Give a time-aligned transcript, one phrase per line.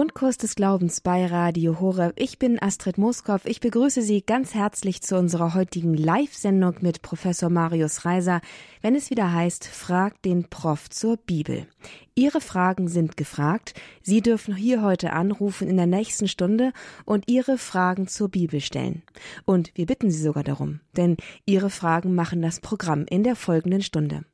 [0.00, 2.14] Grundkurs des Glaubens bei Radio Horeb.
[2.16, 3.44] Ich bin Astrid Moskow.
[3.44, 8.40] Ich begrüße Sie ganz herzlich zu unserer heutigen Live-Sendung mit Professor Marius Reiser,
[8.80, 11.66] wenn es wieder heißt, Frag den Prof zur Bibel.
[12.14, 13.74] Ihre Fragen sind gefragt.
[14.00, 16.72] Sie dürfen hier heute anrufen in der nächsten Stunde
[17.04, 19.02] und Ihre Fragen zur Bibel stellen.
[19.44, 23.82] Und wir bitten Sie sogar darum, denn Ihre Fragen machen das Programm in der folgenden
[23.82, 24.24] Stunde.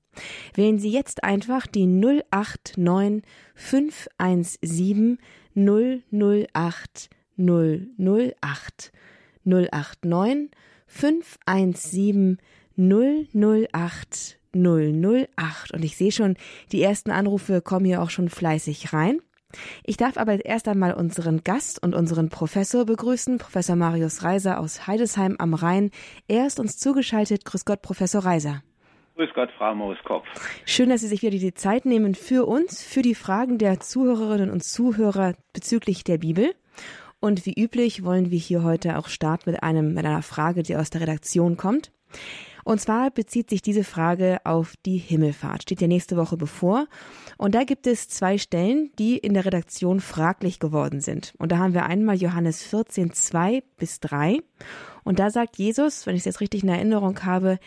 [0.55, 3.25] Wählen Sie jetzt einfach die 089
[3.57, 5.19] 517
[5.57, 8.93] 008 008
[9.45, 10.51] 089
[10.87, 12.39] 517
[12.77, 15.73] 008 008.
[15.73, 16.37] Und ich sehe schon,
[16.73, 19.21] die ersten Anrufe kommen hier auch schon fleißig rein.
[19.85, 24.87] Ich darf aber erst einmal unseren Gast und unseren Professor begrüßen, Professor Marius Reiser aus
[24.87, 25.91] Heidesheim am Rhein.
[26.29, 27.45] Er ist uns zugeschaltet.
[27.45, 28.63] Grüß Gott, Professor Reiser.
[29.17, 30.27] Grüß Gott, Frau Mooskopf.
[30.67, 34.51] Schön, dass Sie sich wieder die Zeit nehmen für uns, für die Fragen der Zuhörerinnen
[34.51, 36.55] und Zuhörer bezüglich der Bibel.
[37.19, 40.77] Und wie üblich wollen wir hier heute auch starten mit, einem, mit einer Frage, die
[40.77, 41.93] aus der Redaktion kommt.
[42.63, 45.63] Und zwar bezieht sich diese Frage auf die Himmelfahrt.
[45.63, 46.87] Steht ja nächste Woche bevor.
[47.39, 51.33] Und da gibt es zwei Stellen, die in der Redaktion fraglich geworden sind.
[51.39, 54.41] Und da haben wir einmal Johannes 14, 2 bis 3.
[55.05, 57.59] Und da sagt Jesus, wenn ich es jetzt richtig in Erinnerung habe,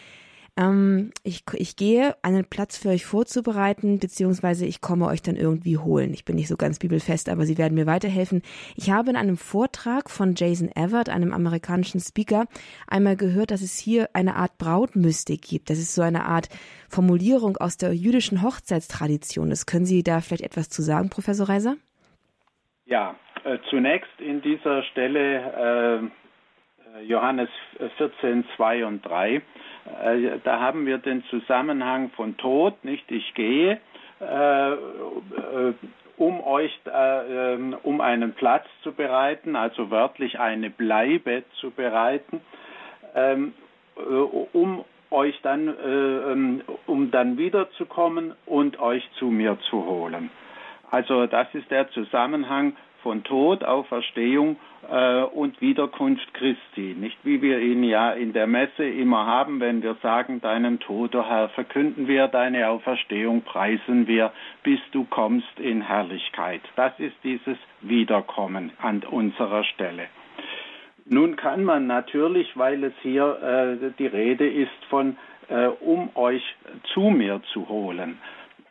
[0.60, 5.78] ähm, ich, ich gehe, einen Platz für euch vorzubereiten, beziehungsweise ich komme euch dann irgendwie
[5.78, 6.14] holen.
[6.14, 8.42] Ich bin nicht so ganz bibelfest, aber sie werden mir weiterhelfen.
[8.76, 12.46] Ich habe in einem Vortrag von Jason Everett, einem amerikanischen Speaker,
[12.88, 15.70] einmal gehört, dass es hier eine Art Brautmystik gibt.
[15.70, 16.50] Das ist so eine Art
[16.90, 19.50] Formulierung aus der jüdischen Hochzeitstradition.
[19.50, 21.78] Das können Sie da vielleicht etwas zu sagen, Professor Reiser?
[22.86, 26.19] Ja, äh, zunächst in dieser Stelle äh,
[27.06, 27.50] Johannes
[27.98, 29.42] 14, 2 und 3
[30.04, 33.80] äh, da haben wir den Zusammenhang von Tod, nicht ich gehe,
[34.22, 35.74] äh, äh,
[36.18, 36.78] um euch,
[37.84, 42.42] um einen Platz zu bereiten, also wörtlich eine Bleibe zu bereiten,
[43.16, 43.54] ähm,
[44.52, 50.30] um euch dann, ähm, um dann wiederzukommen und euch zu mir zu holen.
[50.92, 54.58] Also das ist der Zusammenhang von Tod, Auferstehung
[54.90, 56.96] äh, und Wiederkunft Christi.
[57.00, 61.16] Nicht wie wir ihn ja in der Messe immer haben, wenn wir sagen, deinen Tod,
[61.16, 64.32] o Herr, verkünden wir, deine Auferstehung preisen wir,
[64.64, 66.62] bis du kommst in Herrlichkeit.
[66.76, 70.08] Das ist dieses Wiederkommen an unserer Stelle.
[71.06, 75.18] Nun kann man natürlich, weil es hier äh, die Rede ist von,
[75.50, 76.44] äh, um euch
[76.94, 78.20] zu mir zu holen.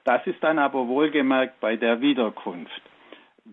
[0.04, 2.80] Das ist dann aber wohlgemerkt bei der Wiederkunft.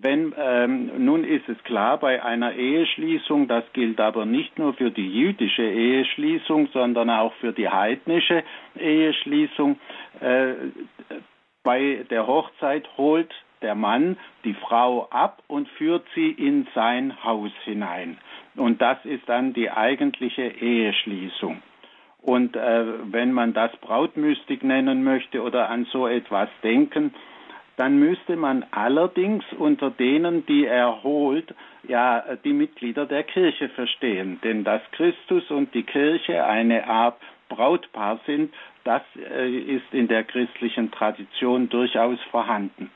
[0.01, 4.91] Wenn, ähm, nun ist es klar, bei einer Eheschließung, das gilt aber nicht nur für
[4.91, 8.43] die jüdische Eheschließung, sondern auch für die heidnische
[8.77, 9.79] Eheschließung,
[10.19, 10.53] äh,
[11.63, 17.51] bei der Hochzeit holt der Mann die Frau ab und führt sie in sein Haus
[17.63, 18.17] hinein.
[18.55, 21.61] Und das ist dann die eigentliche Eheschließung.
[22.21, 27.13] Und äh, wenn man das Brautmystik nennen möchte oder an so etwas denken,
[27.77, 31.53] dann müsste man allerdings unter denen, die er holt,
[31.87, 34.39] ja die Mitglieder der Kirche verstehen.
[34.43, 37.17] Denn dass Christus und die Kirche eine Art
[37.49, 38.53] Brautpaar sind,
[38.83, 42.91] das äh, ist in der christlichen Tradition durchaus vorhanden.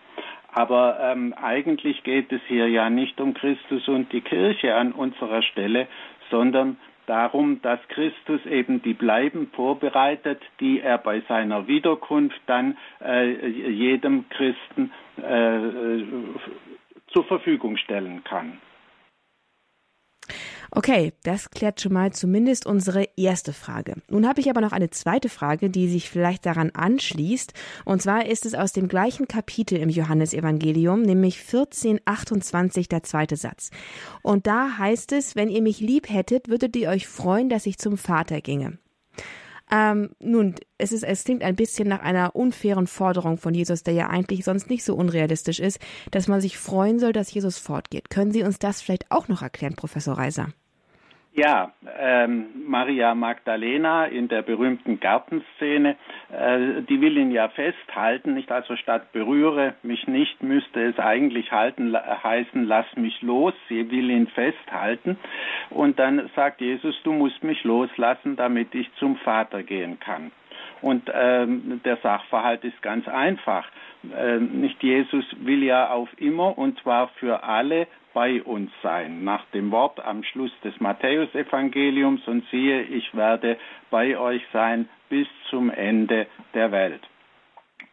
[0.51, 5.43] Aber ähm, eigentlich geht es hier ja nicht um Christus und die Kirche an unserer
[5.43, 5.87] Stelle,
[6.31, 6.77] sondern
[7.09, 14.29] darum, dass Christus eben die Bleiben vorbereitet, die er bei seiner Wiederkunft dann äh, jedem
[14.29, 16.03] Christen äh,
[17.11, 18.59] zur Verfügung stellen kann.
[20.71, 23.95] Okay, das klärt schon mal zumindest unsere erste Frage.
[24.07, 27.53] Nun habe ich aber noch eine zweite Frage, die sich vielleicht daran anschließt.
[27.85, 33.71] Und zwar ist es aus dem gleichen Kapitel im Johannesevangelium, nämlich 1428, der zweite Satz.
[34.21, 37.77] Und da heißt es, wenn ihr mich lieb hättet, würdet ihr euch freuen, dass ich
[37.77, 38.77] zum Vater ginge.
[39.71, 43.93] Ähm, nun, es, ist, es klingt ein bisschen nach einer unfairen Forderung von Jesus, der
[43.93, 45.79] ja eigentlich sonst nicht so unrealistisch ist,
[46.11, 48.09] dass man sich freuen soll, dass Jesus fortgeht.
[48.09, 50.49] Können Sie uns das vielleicht auch noch erklären, Professor Reiser?
[51.39, 55.95] Ja, ähm, Maria Magdalena in der berühmten Gartenszene,
[56.37, 61.53] äh, die will ihn ja festhalten, nicht also statt berühre mich nicht, müsste es eigentlich
[61.53, 63.53] halten heißen, lass mich los.
[63.69, 65.17] Sie will ihn festhalten
[65.69, 70.33] und dann sagt Jesus, du musst mich loslassen, damit ich zum Vater gehen kann.
[70.81, 73.65] Und ähm, der Sachverhalt ist ganz einfach.
[74.13, 79.23] Ähm, nicht Jesus will ja auf immer und zwar für alle bei uns sein.
[79.23, 83.57] Nach dem Wort am Schluss des Matthäusevangeliums und siehe, ich werde
[83.89, 87.01] bei euch sein bis zum Ende der Welt.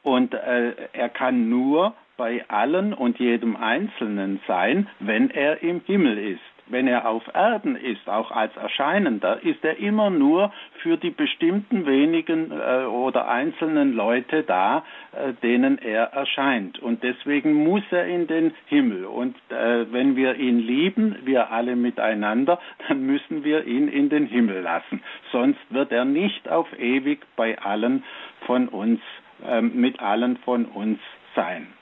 [0.02, 6.18] Und äh, er kann nur bei allen und jedem Einzelnen sein, wenn er im Himmel
[6.18, 10.52] ist wenn er auf Erden ist, auch als Erscheinender, ist er immer nur
[10.82, 16.78] für die bestimmten wenigen äh, oder einzelnen Leute da, äh, denen er erscheint.
[16.78, 19.04] Und deswegen muss er in den Himmel.
[19.04, 22.58] Und äh, wenn wir ihn lieben, wir alle miteinander,
[22.88, 25.02] dann müssen wir ihn in den Himmel lassen.
[25.32, 28.04] Sonst wird er nicht auf ewig bei allen
[28.46, 29.00] von uns,
[29.46, 30.98] ähm, mit allen von uns
[31.34, 31.75] sein.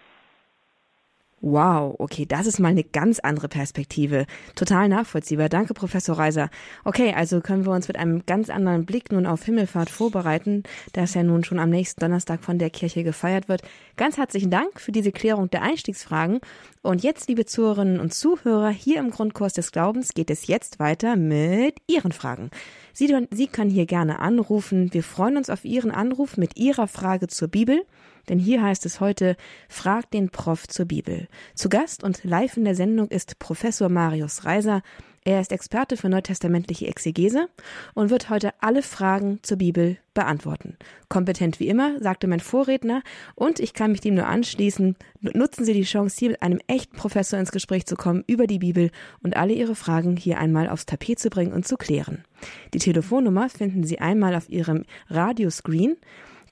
[1.47, 4.25] Wow, okay, das ist mal eine ganz andere Perspektive.
[4.55, 5.51] Total nachvollziehbar.
[5.51, 6.49] Danke, Professor Reiser.
[6.85, 10.63] Okay, also können wir uns mit einem ganz anderen Blick nun auf Himmelfahrt vorbereiten,
[10.95, 13.61] das ja nun schon am nächsten Donnerstag von der Kirche gefeiert wird.
[13.99, 16.41] Ganz herzlichen Dank für diese Klärung der Einstiegsfragen.
[16.81, 21.15] Und jetzt, liebe Zuhörerinnen und Zuhörer, hier im Grundkurs des Glaubens geht es jetzt weiter
[21.15, 22.49] mit Ihren Fragen.
[22.95, 24.95] Sie, Sie können hier gerne anrufen.
[24.95, 27.85] Wir freuen uns auf Ihren Anruf mit Ihrer Frage zur Bibel.
[28.29, 29.37] Denn hier heißt es heute,
[29.69, 31.29] frag den Prof zur Bibel.
[31.55, 34.83] Zu Gast und live in der Sendung ist Professor Marius Reiser.
[35.27, 37.49] Er ist Experte für neutestamentliche Exegese
[37.95, 40.77] und wird heute alle Fragen zur Bibel beantworten.
[41.09, 43.03] Kompetent wie immer, sagte mein Vorredner,
[43.35, 44.97] und ich kann mich dem nur anschließen.
[45.23, 48.59] Nutzen Sie die Chance, hier mit einem echten Professor ins Gespräch zu kommen über die
[48.59, 48.91] Bibel
[49.23, 52.25] und alle Ihre Fragen hier einmal aufs Tapet zu bringen und zu klären.
[52.75, 55.97] Die Telefonnummer finden Sie einmal auf Ihrem Radioscreen,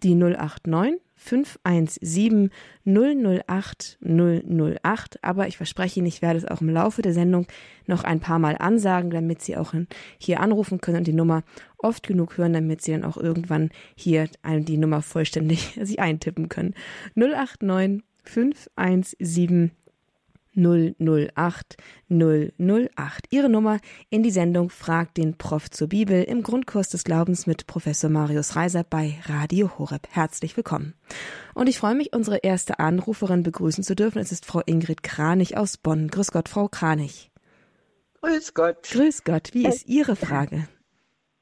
[0.02, 2.50] die 089 517
[2.84, 5.18] 008 008.
[5.22, 7.46] Aber ich verspreche Ihnen, ich werde es auch im Laufe der Sendung
[7.86, 9.74] noch ein paar Mal ansagen, damit Sie auch
[10.18, 11.44] hier anrufen können und die Nummer
[11.78, 16.74] oft genug hören, damit Sie dann auch irgendwann hier die Nummer vollständig sich eintippen können.
[17.14, 19.72] 089 517
[20.54, 21.76] 008
[22.08, 23.26] 008.
[23.30, 23.78] Ihre Nummer
[24.10, 28.56] in die Sendung Fragt den Prof zur Bibel im Grundkurs des Glaubens mit Professor Marius
[28.56, 30.08] Reiser bei Radio Horeb.
[30.10, 30.94] Herzlich willkommen.
[31.54, 34.18] Und ich freue mich, unsere erste Anruferin begrüßen zu dürfen.
[34.18, 36.08] Es ist Frau Ingrid Kranich aus Bonn.
[36.08, 37.30] Grüß Gott, Frau Kranich.
[38.20, 38.82] Grüß Gott.
[38.90, 39.50] Grüß Gott.
[39.52, 40.68] Wie ist Ihre Frage?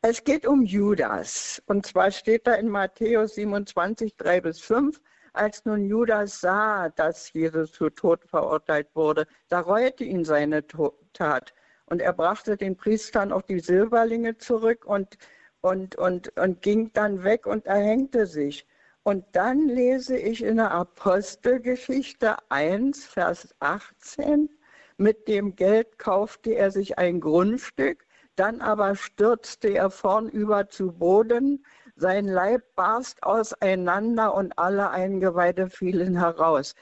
[0.03, 1.63] Es geht um Judas.
[1.67, 4.99] Und zwar steht da in Matthäus 27, 3 bis 5,
[5.33, 10.65] als nun Judas sah, dass Jesus zu Tod verurteilt wurde, da reute ihn seine
[11.13, 11.55] Tat.
[11.87, 15.19] Und er brachte den Priestern auch die Silberlinge zurück und,
[15.61, 18.67] und, und, und ging dann weg und erhängte sich.
[19.03, 24.51] Und dann lese ich in der Apostelgeschichte 1, Vers 18,
[24.99, 28.07] mit dem Geld kaufte er sich ein Grundstück,
[28.37, 31.65] dann aber stürzte er vornüber zu Boden,
[32.01, 36.75] sein Leib barst auseinander und alle Eingeweide fielen heraus.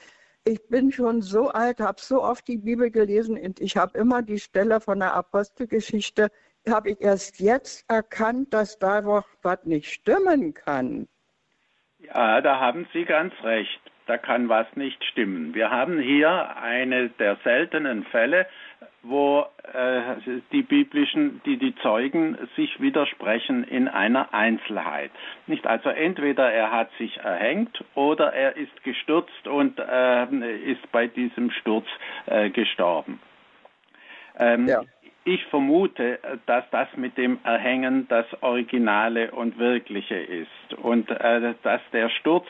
[0.45, 4.21] Ich bin schon so alt, habe so oft die Bibel gelesen und ich habe immer
[4.21, 6.31] die Stelle von der Apostelgeschichte,
[6.67, 11.07] habe ich erst jetzt erkannt, dass da doch was nicht stimmen kann.
[11.99, 13.81] Ja, da haben Sie ganz recht.
[14.09, 15.53] Da kann was nicht stimmen.
[15.53, 18.47] Wir haben hier eine der seltenen Fälle,
[19.03, 20.15] wo äh,
[20.51, 25.11] die biblischen, die die Zeugen sich widersprechen in einer Einzelheit.
[25.45, 31.05] Nicht also entweder er hat sich erhängt oder er ist gestürzt und äh, ist bei
[31.05, 31.85] diesem Sturz
[32.25, 33.21] äh, gestorben.
[34.39, 34.81] Ähm, ja.
[35.29, 36.17] Ich vermute,
[36.47, 42.47] dass das mit dem Erhängen das Originale und Wirkliche ist und äh, dass der Sturz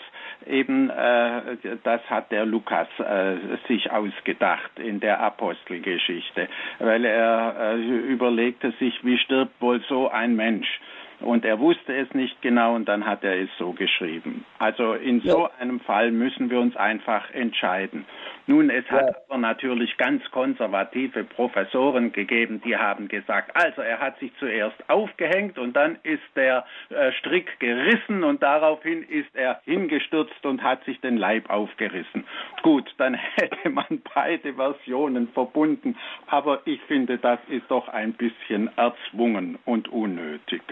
[0.47, 3.35] eben, äh, das hat der Lukas äh,
[3.67, 6.47] sich ausgedacht in der Apostelgeschichte,
[6.79, 10.79] weil er äh, überlegte sich, wie stirbt wohl so ein Mensch?
[11.21, 14.45] Und er wusste es nicht genau und dann hat er es so geschrieben.
[14.57, 15.51] Also in so ja.
[15.59, 18.05] einem Fall müssen wir uns einfach entscheiden.
[18.47, 19.15] Nun, es hat ja.
[19.27, 25.59] aber natürlich ganz konservative Professoren gegeben, die haben gesagt, also er hat sich zuerst aufgehängt
[25.59, 30.99] und dann ist der äh, Strick gerissen und daraufhin ist er hingestürzt und hat sich
[31.01, 32.23] den Leib aufgerissen.
[32.63, 35.95] Gut, dann hätte man beide Versionen verbunden,
[36.25, 40.63] aber ich finde, das ist doch ein bisschen erzwungen und unnötig.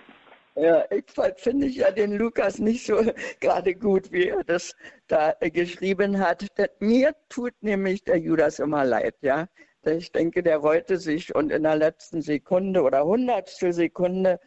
[0.59, 1.03] Ja, ich
[1.35, 2.95] finde ja den Lukas nicht so
[3.39, 6.47] gerade gut, wie er das da geschrieben hat.
[6.79, 9.47] Mir tut nämlich der Judas immer leid, ja.
[9.85, 14.39] Ich denke, der reute sich und in der letzten Sekunde oder hundertstel Sekunde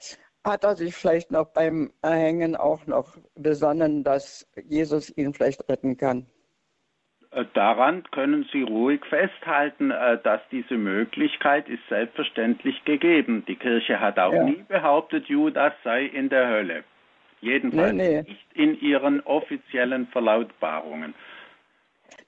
[0.43, 5.97] hat er sich vielleicht noch beim Erhängen auch noch besonnen, dass Jesus ihn vielleicht retten
[5.97, 6.27] kann.
[7.33, 13.45] Äh, daran können Sie ruhig festhalten, äh, dass diese Möglichkeit ist selbstverständlich gegeben.
[13.47, 14.45] Die Kirche hat auch ja.
[14.45, 16.85] nie behauptet, Judas sei in der Hölle.
[17.41, 18.23] Jedenfalls nee, nee.
[18.23, 21.15] nicht in ihren offiziellen Verlautbarungen.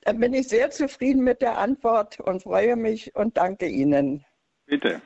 [0.04, 4.24] Dann bin ich sehr zufrieden mit der Antwort und freue mich und danke Ihnen.
[4.72, 5.02] Bitte.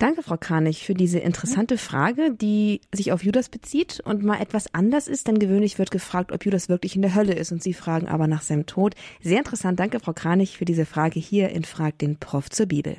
[0.00, 4.74] Danke, Frau Kranich, für diese interessante Frage, die sich auf Judas bezieht und mal etwas
[4.74, 7.74] anders ist, denn gewöhnlich wird gefragt, ob Judas wirklich in der Hölle ist und Sie
[7.74, 8.96] fragen aber nach seinem Tod.
[9.20, 9.78] Sehr interessant.
[9.78, 12.96] Danke, Frau Kranich, für diese Frage hier in Frag den Prof zur Bibel.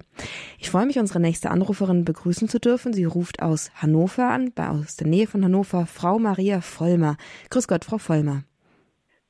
[0.58, 2.94] Ich freue mich, unsere nächste Anruferin begrüßen zu dürfen.
[2.94, 7.18] Sie ruft aus Hannover an, aus der Nähe von Hannover, Frau Maria Vollmer.
[7.50, 8.44] Grüß Gott, Frau Vollmer.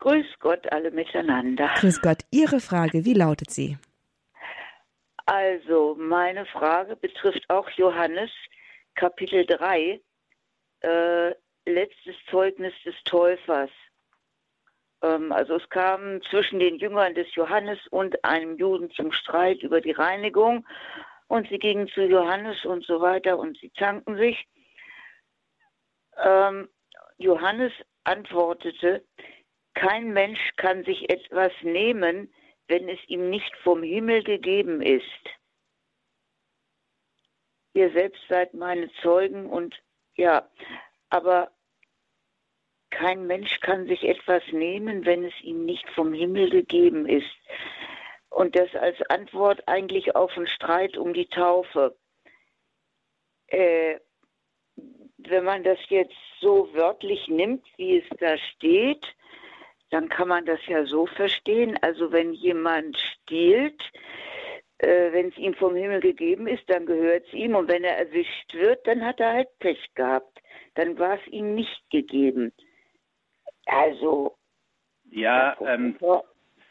[0.01, 1.67] Grüß Gott alle miteinander.
[1.79, 2.19] Grüß Gott.
[2.29, 3.79] Ihre Frage, wie lautet sie?
[5.25, 8.31] Also, meine Frage betrifft auch Johannes,
[8.93, 9.99] Kapitel 3,
[10.81, 11.33] äh,
[11.65, 13.71] letztes Zeugnis des Täufers.
[15.01, 19.81] Ähm, also es kam zwischen den Jüngern des Johannes und einem Juden zum Streit über
[19.81, 20.65] die Reinigung
[21.27, 24.47] und sie gingen zu Johannes und so weiter und sie zanken sich.
[26.23, 26.69] Ähm,
[27.17, 29.03] Johannes antwortete,
[29.73, 32.31] kein Mensch kann sich etwas nehmen,
[32.67, 35.03] wenn es ihm nicht vom Himmel gegeben ist.
[37.73, 39.75] Ihr selbst seid meine Zeugen und
[40.15, 40.49] ja,
[41.09, 41.51] aber
[42.89, 47.35] kein Mensch kann sich etwas nehmen, wenn es ihm nicht vom Himmel gegeben ist.
[48.29, 51.97] Und das als Antwort eigentlich auf einen Streit um die Taufe.
[53.47, 53.99] Äh,
[55.17, 59.05] wenn man das jetzt so wörtlich nimmt, wie es da steht,
[59.89, 61.77] dann kann man das ja so verstehen.
[61.81, 63.81] Also wenn jemand stiehlt,
[64.79, 67.55] äh, wenn es ihm vom Himmel gegeben ist, dann gehört es ihm.
[67.55, 70.41] Und wenn er erwischt wird, dann hat er halt Pech gehabt.
[70.75, 72.51] Dann war es ihm nicht gegeben.
[73.65, 74.35] Also.
[75.11, 75.97] Ja, ähm,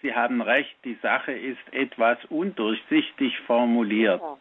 [0.02, 4.21] Sie haben recht, die Sache ist etwas undurchsichtig formuliert.
[4.21, 4.37] Ja.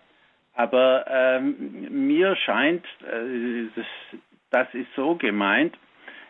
[0.56, 3.86] Aber ähm, mir scheint, äh, das,
[4.50, 5.78] das ist so gemeint,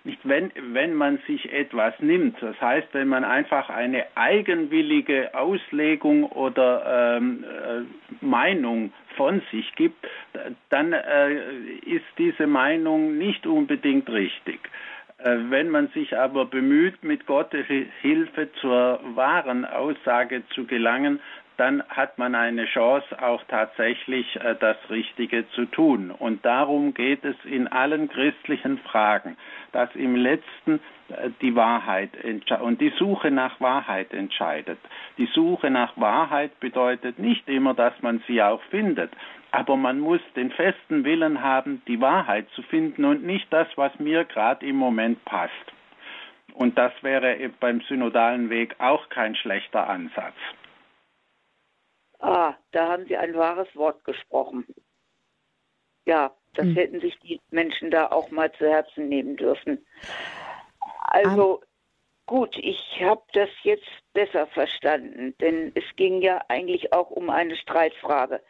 [0.05, 6.25] nicht wenn, wenn man sich etwas nimmt, das heißt, wenn man einfach eine eigenwillige Auslegung
[6.25, 10.05] oder ähm, äh, Meinung von sich gibt,
[10.69, 11.33] dann äh,
[11.85, 14.59] ist diese Meinung nicht unbedingt richtig.
[15.19, 17.65] Äh, wenn man sich aber bemüht, mit Gottes
[18.01, 21.21] Hilfe zur wahren Aussage zu gelangen,
[21.57, 26.11] dann hat man eine Chance, auch tatsächlich äh, das Richtige zu tun.
[26.11, 29.37] Und darum geht es in allen christlichen Fragen,
[29.71, 30.79] dass im letzten
[31.09, 32.11] äh, die Wahrheit
[32.61, 34.79] und die Suche nach Wahrheit entscheidet.
[35.17, 39.11] Die Suche nach Wahrheit bedeutet nicht immer, dass man sie auch findet,
[39.51, 43.97] aber man muss den festen Willen haben, die Wahrheit zu finden und nicht das, was
[43.99, 45.53] mir gerade im Moment passt.
[46.53, 50.35] Und das wäre beim synodalen Weg auch kein schlechter Ansatz.
[52.23, 54.65] Ah, da haben Sie ein wahres Wort gesprochen.
[56.05, 56.75] Ja, das hm.
[56.75, 59.85] hätten sich die Menschen da auch mal zu Herzen nehmen dürfen.
[61.01, 61.63] Also um.
[62.25, 67.57] gut, ich habe das jetzt besser verstanden, denn es ging ja eigentlich auch um eine
[67.57, 68.41] Streitfrage.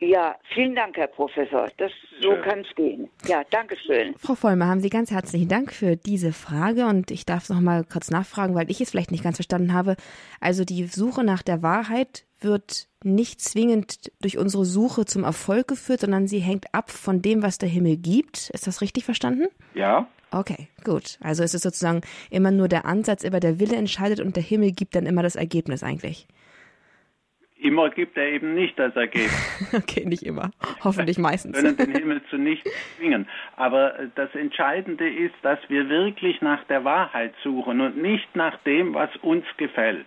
[0.00, 1.68] Ja, vielen Dank, Herr Professor.
[1.78, 3.08] Das, so kann es gehen.
[3.26, 4.14] Ja, danke schön.
[4.18, 7.84] Frau Vollmer, haben Sie ganz herzlichen Dank für diese Frage und ich darf noch mal
[7.84, 9.96] kurz nachfragen, weil ich es vielleicht nicht ganz verstanden habe.
[10.40, 16.00] Also die Suche nach der Wahrheit wird nicht zwingend durch unsere Suche zum Erfolg geführt,
[16.00, 18.50] sondern sie hängt ab von dem, was der Himmel gibt.
[18.50, 19.46] Ist das richtig verstanden?
[19.74, 20.08] Ja.
[20.30, 21.18] Okay, gut.
[21.20, 24.72] Also es ist sozusagen immer nur der Ansatz, immer der Wille entscheidet und der Himmel
[24.72, 26.26] gibt dann immer das Ergebnis eigentlich.
[27.64, 29.72] Immer gibt er eben nicht das Ergebnis.
[29.72, 30.50] okay, nicht immer.
[30.84, 31.56] Hoffentlich meistens.
[31.56, 33.26] Wir können den Himmel zu nichts zwingen.
[33.56, 38.92] Aber das Entscheidende ist, dass wir wirklich nach der Wahrheit suchen und nicht nach dem,
[38.92, 40.04] was uns gefällt.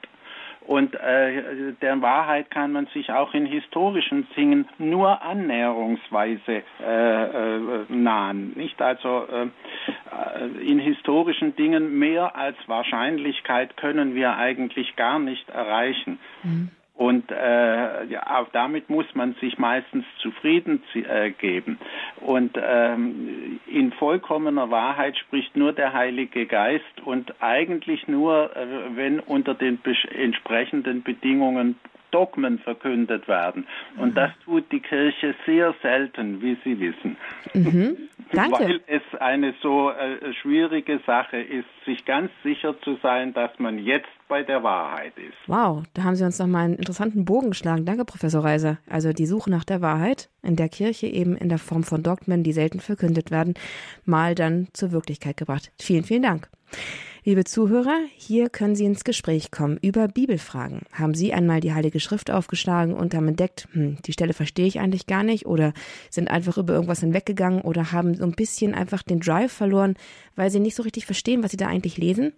[0.67, 7.85] Und äh, der Wahrheit kann man sich auch in historischen Dingen nur annäherungsweise äh, äh,
[7.89, 8.51] nahen.
[8.55, 16.19] Nicht also äh, in historischen Dingen mehr als Wahrscheinlichkeit können wir eigentlich gar nicht erreichen.
[16.43, 16.69] Mhm.
[16.97, 21.77] Und äh, ja, auch damit muss man sich meistens zufrieden äh, geben.
[22.21, 29.19] Und ähm, in vollkommener Wahrheit spricht nur der Heilige Geist und eigentlich nur, äh, wenn
[29.19, 31.75] unter den entsprechenden Bedingungen
[32.09, 33.67] Dogmen verkündet werden.
[33.97, 37.17] Und das tut die Kirche sehr selten, wie Sie wissen.
[37.53, 37.97] Mhm.
[38.31, 38.59] Danke.
[38.59, 43.79] Weil es eine so äh, schwierige Sache ist, sich ganz sicher zu sein, dass man
[43.79, 45.37] jetzt bei der Wahrheit ist.
[45.47, 47.85] Wow, da haben Sie uns noch mal einen interessanten Bogen geschlagen.
[47.85, 48.77] Danke, Professor Reiser.
[48.89, 52.43] Also die Suche nach der Wahrheit in der Kirche eben in der Form von Dogmen,
[52.43, 53.53] die selten verkündet werden,
[54.05, 55.71] mal dann zur Wirklichkeit gebracht.
[55.79, 56.49] Vielen, vielen Dank.
[57.27, 60.83] Liebe Zuhörer, hier können Sie ins Gespräch kommen über Bibelfragen.
[60.93, 64.79] Haben Sie einmal die Heilige Schrift aufgeschlagen und haben entdeckt, hm, die Stelle verstehe ich
[64.79, 65.73] eigentlich gar nicht oder
[66.09, 69.95] sind einfach über irgendwas hinweggegangen oder haben so ein bisschen einfach den Drive verloren,
[70.37, 72.31] weil Sie nicht so richtig verstehen, was Sie da eigentlich lesen?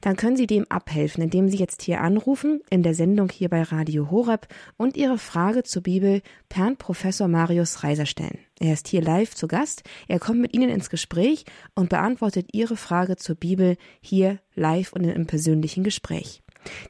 [0.00, 3.62] Dann können Sie dem abhelfen, indem Sie jetzt hier anrufen, in der Sendung hier bei
[3.62, 4.46] Radio Horeb
[4.76, 8.38] und Ihre Frage zur Bibel per Professor Marius Reiser stellen.
[8.60, 9.82] Er ist hier live zu Gast.
[10.08, 11.44] Er kommt mit Ihnen ins Gespräch
[11.74, 16.42] und beantwortet Ihre Frage zur Bibel hier live und im persönlichen Gespräch.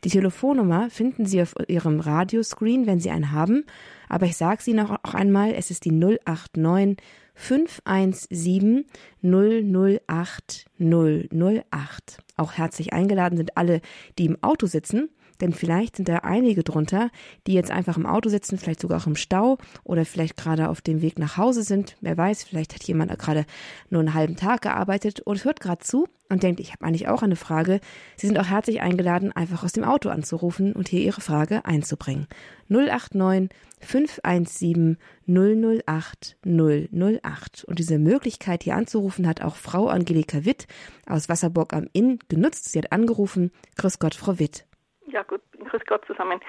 [0.05, 3.65] Die Telefonnummer finden Sie auf Ihrem Radioscreen, wenn Sie einen haben.
[4.09, 6.97] Aber ich sage sie noch einmal, es ist die 089
[7.35, 8.87] 517
[9.23, 12.19] 008 008.
[12.37, 13.81] Auch herzlich eingeladen sind alle,
[14.19, 15.11] die im Auto sitzen
[15.45, 17.11] denn vielleicht sind da einige drunter,
[17.47, 20.81] die jetzt einfach im Auto sitzen, vielleicht sogar auch im Stau oder vielleicht gerade auf
[20.81, 21.97] dem Weg nach Hause sind.
[22.01, 23.45] Wer weiß, vielleicht hat jemand gerade
[23.91, 27.23] nur einen halben Tag gearbeitet und hört gerade zu und denkt, ich habe eigentlich auch
[27.23, 27.81] eine Frage.
[28.17, 32.27] Sie sind auch herzlich eingeladen, einfach aus dem Auto anzurufen und hier Ihre Frage einzubringen.
[32.71, 34.97] 089 517
[35.27, 37.65] 008 008.
[37.65, 40.67] Und diese Möglichkeit, hier anzurufen, hat auch Frau Angelika Witt
[41.07, 42.73] aus Wasserburg am Inn genutzt.
[42.73, 43.51] Sie hat angerufen.
[43.77, 44.65] Grüß Gott, Frau Witt.
[45.07, 46.41] Ja, gut, grüß Gott zusammen.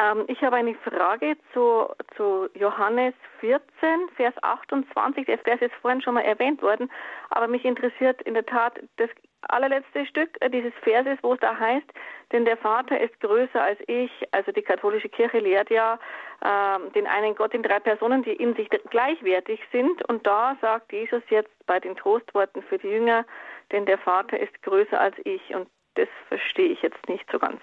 [0.00, 3.62] Ähm, ich habe eine Frage zu, zu Johannes 14,
[4.16, 5.26] Vers 28.
[5.26, 6.90] Der Vers ist vorhin schon mal erwähnt worden,
[7.30, 9.10] aber mich interessiert in der Tat das
[9.48, 11.86] allerletzte Stück äh, dieses Verses, wo es da heißt,
[12.32, 14.10] denn der Vater ist größer als ich.
[14.32, 15.98] Also die katholische Kirche lehrt ja
[16.40, 20.08] äh, den einen Gott in drei Personen, die in sich gleichwertig sind.
[20.08, 23.24] Und da sagt Jesus jetzt bei den Trostworten für die Jünger,
[23.72, 25.54] denn der Vater ist größer als ich.
[25.54, 27.60] Und das verstehe ich jetzt nicht so ganz.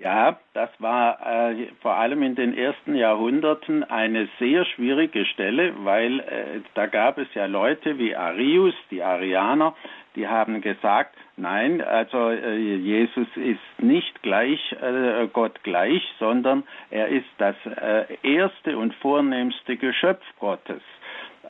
[0.00, 6.20] Ja, das war äh, vor allem in den ersten Jahrhunderten eine sehr schwierige Stelle, weil
[6.20, 9.74] äh, da gab es ja Leute wie Arius, die Arianer,
[10.14, 17.08] die haben gesagt, nein, also äh, Jesus ist nicht gleich äh, Gott gleich, sondern er
[17.08, 20.82] ist das äh, erste und vornehmste Geschöpf Gottes.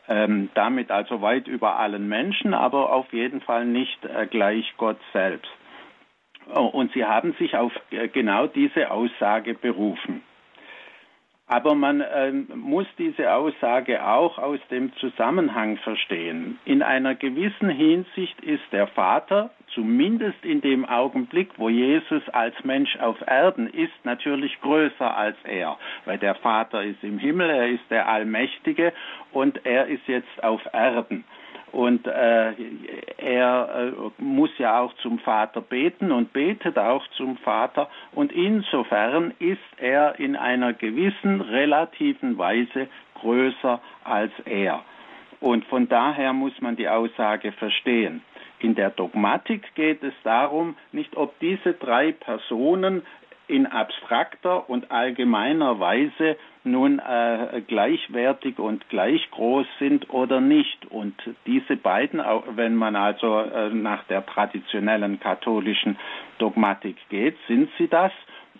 [0.08, 4.98] Ähm, damit also weit über allen Menschen, aber auf jeden Fall nicht äh, gleich Gott
[5.12, 5.50] selbst.
[6.54, 10.22] Oh, und sie haben sich auf äh, genau diese Aussage berufen.
[11.50, 16.58] Aber man äh, muss diese Aussage auch aus dem Zusammenhang verstehen.
[16.66, 22.98] In einer gewissen Hinsicht ist der Vater, zumindest in dem Augenblick, wo Jesus als Mensch
[22.98, 27.84] auf Erden ist, natürlich größer als er, weil der Vater ist im Himmel, er ist
[27.88, 28.92] der Allmächtige
[29.32, 31.24] und er ist jetzt auf Erden.
[31.72, 32.52] Und äh,
[33.18, 37.88] er äh, muss ja auch zum Vater beten und betet auch zum Vater.
[38.12, 42.88] Und insofern ist er in einer gewissen relativen Weise
[43.20, 44.82] größer als er.
[45.40, 48.22] Und von daher muss man die Aussage verstehen.
[48.60, 53.02] In der Dogmatik geht es darum, nicht ob diese drei Personen
[53.46, 56.36] in abstrakter und allgemeiner Weise
[56.70, 60.86] nun äh, gleichwertig und gleich groß sind oder nicht.
[60.86, 61.14] Und
[61.46, 62.20] diese beiden,
[62.54, 65.98] wenn man also äh, nach der traditionellen katholischen
[66.38, 68.12] Dogmatik geht, sind sie das.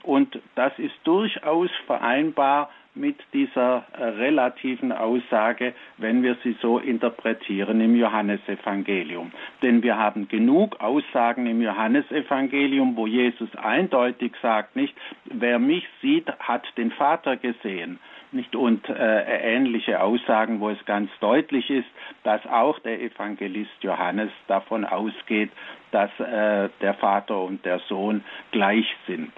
[0.02, 7.80] Und das ist durchaus vereinbar mit dieser äh, relativen Aussage, wenn wir sie so interpretieren
[7.80, 9.32] im Johannesevangelium.
[9.62, 16.28] Denn wir haben genug Aussagen im Johannesevangelium, wo Jesus eindeutig sagt, nicht, wer mich sieht,
[16.38, 17.98] hat den Vater gesehen
[18.32, 21.88] nicht und äh, ähnliche Aussagen, wo es ganz deutlich ist,
[22.24, 25.50] dass auch der Evangelist Johannes davon ausgeht,
[25.90, 29.32] dass äh, der Vater und der Sohn gleich sind.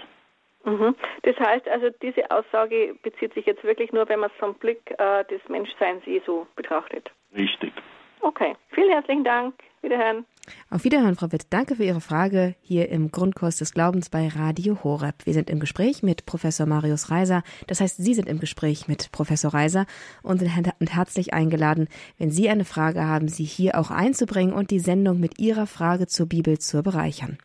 [0.65, 0.95] Mhm.
[1.23, 4.95] Das heißt also, diese Aussage bezieht sich jetzt wirklich nur, wenn man es vom Blick
[4.99, 7.11] äh, des Menschseins Jesu betrachtet.
[7.37, 7.73] Richtig.
[8.21, 9.55] Okay, vielen herzlichen Dank.
[9.83, 10.27] Wiederhören.
[10.69, 11.47] Auf Wiederhören, Frau Witt.
[11.51, 15.15] Danke für Ihre Frage hier im Grundkurs des Glaubens bei Radio Horeb.
[15.25, 17.43] Wir sind im Gespräch mit Professor Marius Reiser.
[17.67, 19.87] Das heißt, Sie sind im Gespräch mit Professor Reiser
[20.23, 20.51] und sind
[20.91, 21.89] herzlich eingeladen,
[22.19, 26.07] wenn Sie eine Frage haben, sie hier auch einzubringen und die Sendung mit Ihrer Frage
[26.07, 27.39] zur Bibel zu bereichern.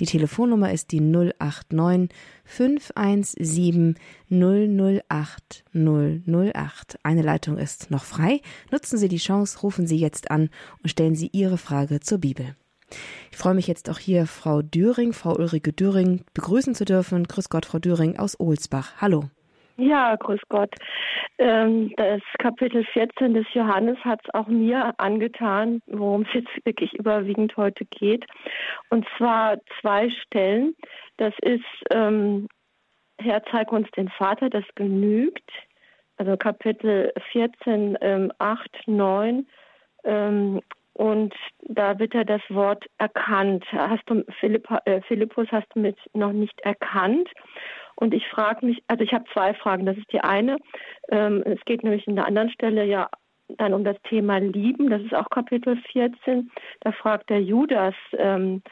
[0.00, 2.10] Die Telefonnummer ist die 089
[2.44, 3.96] 517
[4.30, 6.98] 008 008.
[7.02, 8.40] Eine Leitung ist noch frei.
[8.70, 10.50] Nutzen Sie die Chance, rufen Sie jetzt an
[10.82, 12.54] und stellen Sie Ihre Frage zur Bibel.
[13.30, 17.24] Ich freue mich jetzt auch hier Frau Düring, Frau Ulrike Düring, begrüßen zu dürfen.
[17.24, 19.00] Grüß Gott, Frau Düring aus Ohlsbach.
[19.00, 19.24] Hallo.
[19.76, 20.74] Ja, grüß Gott.
[21.38, 26.92] Ähm, das Kapitel 14 des Johannes hat es auch mir angetan, worum es jetzt wirklich
[26.94, 28.26] überwiegend heute geht.
[28.90, 30.74] Und zwar zwei Stellen.
[31.16, 32.48] Das ist, ähm,
[33.18, 35.50] Herr, zeig uns den Vater, das genügt.
[36.16, 39.46] Also Kapitel 14, ähm, 8, 9.
[40.04, 40.60] Ähm,
[40.94, 43.64] und da wird er das Wort erkannt.
[43.72, 47.28] Hast du, Philippa, äh, Philippus, hast du mit noch nicht erkannt?
[47.96, 49.86] Und ich frage mich, also ich habe zwei Fragen.
[49.86, 50.56] Das ist die eine.
[51.10, 53.08] Ähm, es geht nämlich in der anderen Stelle ja
[53.58, 54.90] dann um das Thema Lieben.
[54.90, 56.50] Das ist auch Kapitel 14.
[56.80, 58.62] Da fragt der Judas, ähm,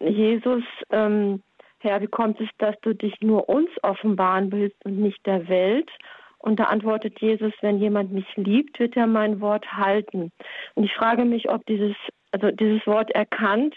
[0.00, 1.42] Jesus, ähm,
[1.80, 5.90] Herr, wie kommt es, dass du dich nur uns offenbaren willst und nicht der Welt?
[6.38, 10.32] Und da antwortet Jesus, wenn jemand mich liebt, wird er mein Wort halten.
[10.74, 11.96] Und ich frage mich, ob dieses,
[12.30, 13.74] also dieses Wort erkannt,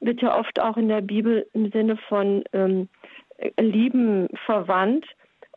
[0.00, 2.88] wird ja oft auch in der Bibel im Sinne von ähm,
[3.58, 5.06] Lieben verwandt,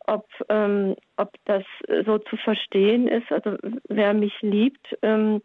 [0.06, 1.64] ob, ähm, ob das
[2.04, 3.30] so zu verstehen ist.
[3.30, 3.56] Also
[3.88, 5.42] wer mich liebt ähm,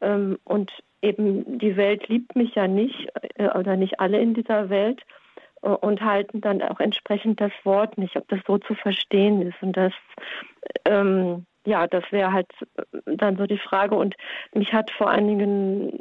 [0.00, 0.70] ähm, und
[1.00, 5.21] eben die Welt liebt mich ja nicht äh, oder nicht alle in dieser Welt äh,
[5.62, 9.62] und halten dann auch entsprechend das Wort nicht, ob das so zu verstehen ist.
[9.62, 9.92] Und das,
[10.84, 12.50] ähm, ja, das wäre halt
[13.06, 13.94] dann so die Frage.
[13.94, 14.16] Und
[14.54, 15.98] mich hat vor einigen,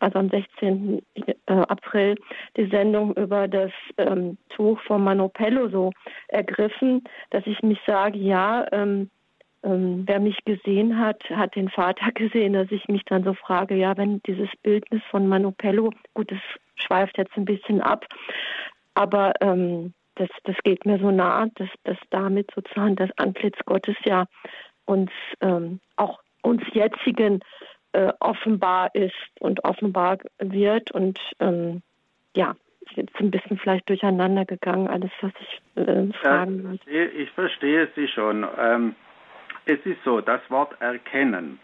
[0.00, 1.02] also am 16.
[1.14, 2.16] Äh, April,
[2.56, 5.90] die Sendung über das ähm, Tuch von Manopello so
[6.28, 9.10] ergriffen, dass ich mich sage, ja, ähm,
[9.62, 13.74] ähm, wer mich gesehen hat, hat den Vater gesehen, dass ich mich dann so frage,
[13.74, 16.38] ja, wenn dieses Bildnis von Manopello, gut, das
[16.76, 18.06] schweift jetzt ein bisschen ab,
[18.98, 23.94] aber ähm, das, das geht mir so nah, dass, dass damit sozusagen das Antlitz Gottes
[24.04, 24.26] ja
[24.86, 27.40] uns ähm, auch uns jetzigen
[27.92, 31.82] äh, offenbar ist und offenbar wird und ähm,
[32.34, 36.90] ja, ist jetzt ein bisschen vielleicht durcheinander gegangen, alles, was ich äh, fragen wollte.
[36.90, 38.46] Ja, ich verstehe Sie schon.
[38.58, 38.96] Ähm,
[39.66, 41.60] es ist so, das Wort erkennen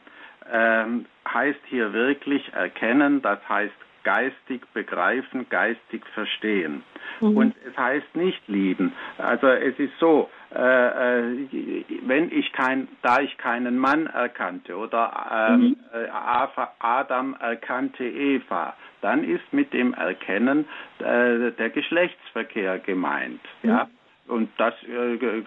[0.52, 6.82] ähm, heißt hier wirklich erkennen, das heißt geistig begreifen, geistig verstehen.
[7.20, 7.36] Mhm.
[7.36, 8.92] Und es heißt nicht lieben.
[9.18, 15.48] Also es ist so, äh, äh wenn ich kein, da ich keinen Mann erkannte oder
[15.50, 15.76] ähm, mhm.
[15.92, 16.08] äh,
[16.78, 20.66] Adam erkannte Eva, dann ist mit dem Erkennen
[20.98, 23.40] äh, der Geschlechtsverkehr gemeint.
[23.62, 23.70] Mhm.
[23.70, 23.88] Ja?
[24.26, 25.42] Und das äh,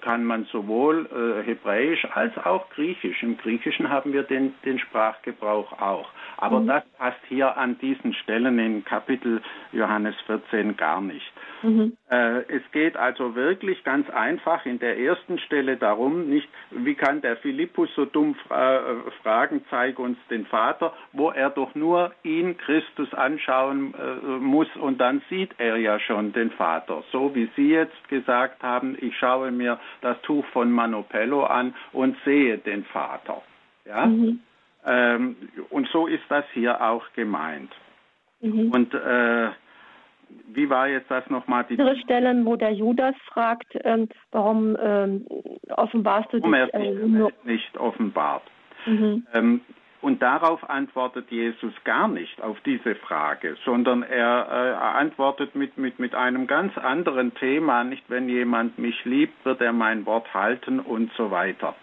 [0.00, 3.22] kann man sowohl äh, Hebräisch als auch Griechisch.
[3.22, 6.08] Im Griechischen haben wir den, den Sprachgebrauch auch.
[6.36, 6.68] Aber mhm.
[6.68, 11.32] das passt hier an diesen Stellen in Kapitel Johannes 14 gar nicht.
[11.62, 11.96] Mhm.
[12.10, 17.22] Äh, es geht also wirklich ganz einfach in der ersten Stelle darum, nicht, wie kann
[17.22, 22.12] der Philippus so dumm fra äh, fragen, zeig uns den Vater, wo er doch nur
[22.22, 27.02] ihn, Christus, anschauen äh, muss und dann sieht er ja schon den Vater.
[27.12, 32.16] So wie Sie jetzt gesagt haben, ich schaue mir das Tuch von Manopello an und
[32.24, 33.42] sehe den Vater.
[33.86, 34.06] Ja?
[34.06, 34.40] Mhm.
[34.86, 35.36] Ähm,
[35.70, 37.72] und so ist das hier auch gemeint.
[38.40, 38.70] Mhm.
[38.70, 39.48] Und äh,
[40.48, 41.64] wie war jetzt das nochmal?
[41.68, 45.26] Die andere Stellen, wo der Judas fragt, ähm, warum ähm,
[45.70, 46.44] offenbarst du dich?
[46.44, 48.42] Warum er äh, nicht offenbart.
[48.86, 49.26] Mhm.
[49.32, 49.60] Ähm,
[50.04, 55.98] und darauf antwortet Jesus gar nicht auf diese Frage, sondern er äh, antwortet mit, mit,
[55.98, 60.78] mit einem ganz anderen Thema, nicht wenn jemand mich liebt, wird er mein Wort halten
[60.78, 61.74] und so weiter.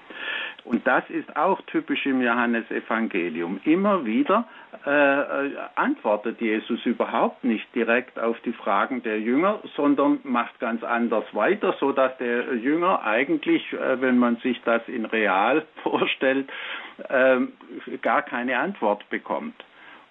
[0.63, 3.60] Und das ist auch typisch im Johannesevangelium.
[3.65, 4.47] Immer wieder
[4.86, 10.84] äh, äh, antwortet Jesus überhaupt nicht direkt auf die Fragen der Jünger, sondern macht ganz
[10.84, 16.50] anders weiter, so dass der Jünger eigentlich, äh, wenn man sich das in real vorstellt,
[17.10, 17.39] äh,
[18.02, 19.56] gar keine Antwort bekommt.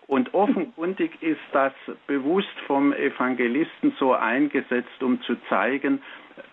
[0.09, 1.73] Und offenkundig ist das
[2.09, 6.03] bewusst vom Evangelisten so eingesetzt, um zu zeigen,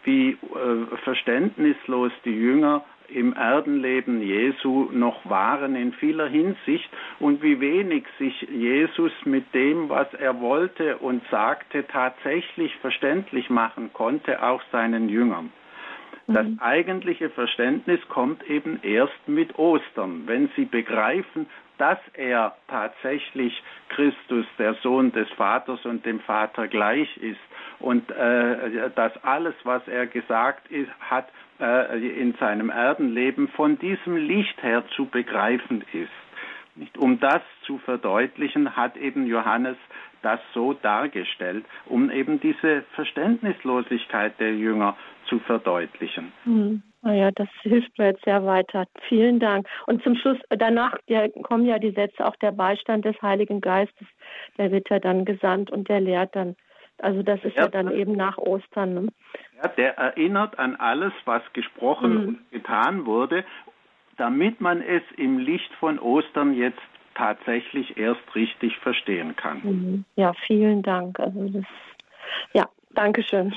[0.03, 6.89] wie äh, verständnislos die Jünger im Erdenleben Jesu noch waren in vieler Hinsicht
[7.19, 13.91] und wie wenig sich Jesus mit dem, was er wollte und sagte, tatsächlich verständlich machen
[13.93, 15.51] konnte, auch seinen Jüngern.
[16.27, 16.59] Das mhm.
[16.59, 24.73] eigentliche Verständnis kommt eben erst mit Ostern, wenn sie begreifen, dass er tatsächlich Christus, der
[24.75, 27.39] Sohn des Vaters und dem Vater gleich ist
[27.79, 34.61] und äh, dass alles, was er gesagt ist, hat, in seinem Erdenleben von diesem Licht
[34.61, 36.11] her zu begreifen ist.
[36.75, 36.97] Nicht?
[36.97, 39.77] Um das zu verdeutlichen, hat eben Johannes
[40.21, 44.95] das so dargestellt, um eben diese Verständnislosigkeit der Jünger
[45.27, 46.31] zu verdeutlichen.
[46.43, 46.83] Hm.
[47.01, 48.85] Naja, das hilft mir jetzt sehr weiter.
[49.07, 49.67] Vielen Dank.
[49.85, 54.07] Und zum Schluss, danach ja, kommen ja die Sätze, auch der Beistand des Heiligen Geistes,
[54.57, 56.55] der wird ja dann gesandt und der lehrt dann.
[56.99, 58.93] Also das ist ja, ja dann eben nach Ostern.
[58.93, 59.07] Ne?
[59.61, 62.27] Ja, der erinnert an alles, was gesprochen mhm.
[62.27, 63.45] und getan wurde,
[64.17, 66.81] damit man es im Licht von Ostern jetzt
[67.15, 69.61] tatsächlich erst richtig verstehen kann.
[69.63, 70.05] Mhm.
[70.15, 71.19] Ja, vielen Dank.
[71.19, 71.65] Also das,
[72.53, 73.53] ja, danke schön.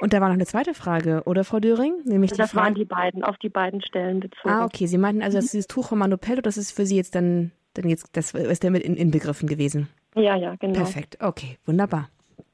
[0.00, 1.94] Und da war noch eine zweite Frage, oder Frau Döring?
[2.04, 4.50] Nämlich das waren die beiden, auf die beiden Stellen bezogen.
[4.50, 4.86] Ah, okay.
[4.86, 7.88] Sie meinten also, dass dieses Tuch von Manopello, das ist für Sie jetzt dann, dann
[7.88, 9.88] jetzt, das ist damit in, inbegriffen gewesen.
[10.14, 10.74] Ja, ja, genau.
[10.74, 11.18] Perfekt.
[11.20, 12.08] Okay, wunderbar.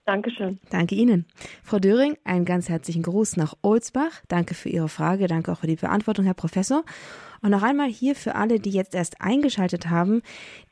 [0.04, 0.58] Dankeschön.
[0.70, 1.26] Danke Ihnen.
[1.62, 4.22] Frau Döring, einen ganz herzlichen Gruß nach Olsbach.
[4.28, 5.28] Danke für Ihre Frage.
[5.28, 6.84] Danke auch für die Beantwortung, Herr Professor.
[7.42, 10.22] Und noch einmal hier für alle, die jetzt erst eingeschaltet haben.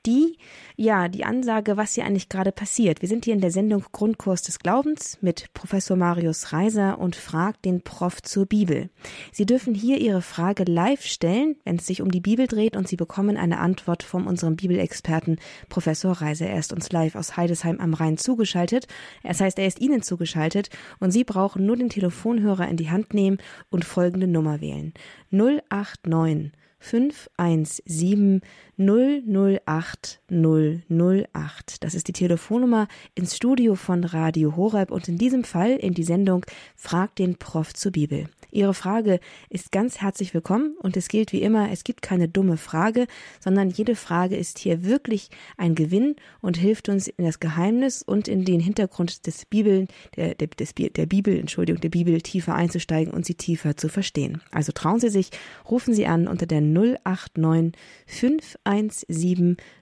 [0.07, 0.39] die,
[0.77, 3.03] ja, die Ansage, was hier eigentlich gerade passiert.
[3.03, 7.67] Wir sind hier in der Sendung Grundkurs des Glaubens mit Professor Marius Reiser und fragt
[7.67, 8.89] den Prof zur Bibel.
[9.31, 12.89] Sie dürfen hier Ihre Frage live stellen, wenn es sich um die Bibel dreht und
[12.89, 16.47] Sie bekommen eine Antwort von unserem Bibelexperten Professor Reiser.
[16.47, 18.87] Er ist uns live aus Heidesheim am Rhein zugeschaltet.
[19.23, 23.13] Das heißt, er ist Ihnen zugeschaltet und Sie brauchen nur den Telefonhörer in die Hand
[23.13, 23.37] nehmen
[23.69, 24.95] und folgende Nummer wählen.
[25.31, 28.41] 089 517
[28.81, 31.85] 008 008.
[31.85, 36.03] Das ist die Telefonnummer ins Studio von Radio Horeb und in diesem Fall in die
[36.03, 38.29] Sendung Frag den Prof zur Bibel.
[38.53, 42.57] Ihre Frage ist ganz herzlich willkommen und es gilt wie immer, es gibt keine dumme
[42.57, 43.07] Frage,
[43.39, 48.29] sondern jede Frage ist hier wirklich ein Gewinn und hilft uns in das Geheimnis und
[48.29, 53.13] in den Hintergrund des Bibel, der, der, des, der Bibel, Entschuldigung, der Bibel tiefer einzusteigen
[53.13, 54.41] und sie tiefer zu verstehen.
[54.51, 55.31] Also trauen Sie sich,
[55.69, 57.73] rufen Sie an unter der 089
[58.07, 58.70] 517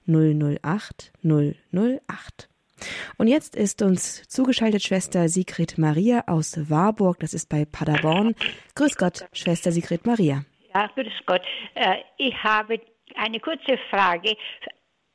[0.07, 2.49] 008 008.
[3.17, 8.35] Und jetzt ist uns zugeschaltet Schwester Sigrid Maria aus Warburg, das ist bei Paderborn.
[8.75, 10.43] Grüß Gott, Schwester Sigrid Maria.
[10.73, 11.41] Ja, grüß Gott.
[11.75, 12.79] Äh, ich habe
[13.15, 14.35] eine kurze Frage.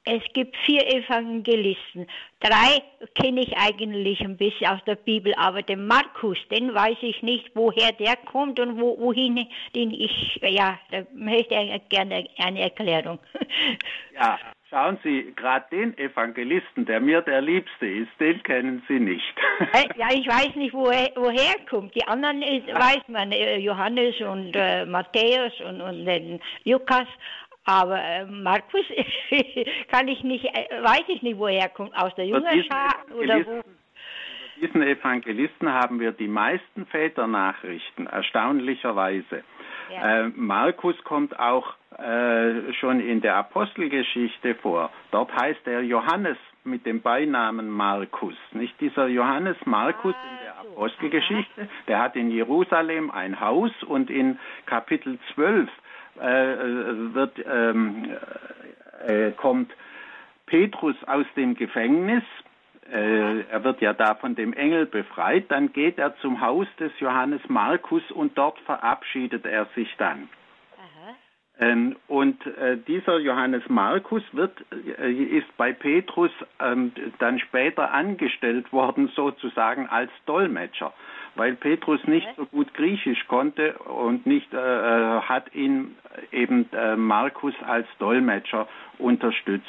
[0.06, 2.06] Es gibt vier Evangelisten.
[2.40, 2.82] Drei
[3.14, 7.50] kenne ich eigentlich ein bisschen aus der Bibel, aber den Markus, den weiß ich nicht,
[7.54, 13.18] woher der kommt und wo, wohin den ich, ja, da möchte ich gerne eine Erklärung.
[14.16, 14.38] Ja,
[14.74, 19.22] Schauen Sie, gerade den Evangelisten, der mir der Liebste ist, den kennen Sie nicht.
[19.96, 21.94] ja, ich weiß nicht, woher, woher kommt.
[21.94, 27.06] Die anderen ist, weiß man, äh, Johannes und äh, Matthäus und, und den Lukas.
[27.64, 28.84] Aber äh, Markus
[29.90, 31.96] kann ich nicht, äh, weiß ich nicht, woher kommt.
[31.96, 33.62] Aus der Jüngerschar oder wo?
[34.60, 39.42] diesen Evangelisten haben wir die meisten Väternachrichten, erstaunlicherweise.
[39.92, 40.20] Ja.
[40.20, 44.90] Äh, Markus kommt auch äh, schon in der Apostelgeschichte vor.
[45.10, 48.34] Dort heißt er Johannes mit dem Beinamen Markus.
[48.52, 54.38] Nicht dieser Johannes Markus in der Apostelgeschichte, der hat in Jerusalem ein Haus und in
[54.66, 55.70] Kapitel 12 äh,
[56.16, 58.16] wird, ähm,
[59.06, 59.72] äh, kommt
[60.46, 62.22] Petrus aus dem Gefängnis.
[62.92, 66.92] Äh, er wird ja da von dem Engel befreit, dann geht er zum Haus des
[67.00, 70.28] Johannes Markus und dort verabschiedet er sich dann.
[71.58, 74.52] Ähm, und äh, dieser Johannes Markus wird,
[74.98, 80.92] äh, ist bei Petrus ähm, dann später angestellt worden, sozusagen als Dolmetscher,
[81.36, 85.96] weil Petrus nicht so gut Griechisch konnte und nicht äh, äh hat ihn
[86.32, 88.68] eben äh, Markus als Dolmetscher
[88.98, 89.66] unterstützt.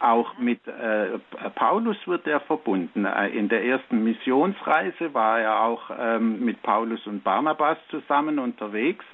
[0.00, 1.18] Auch mit äh,
[1.54, 3.04] Paulus wird er verbunden.
[3.04, 9.04] Äh, in der ersten Missionsreise war er auch ähm, mit Paulus und Barnabas zusammen unterwegs.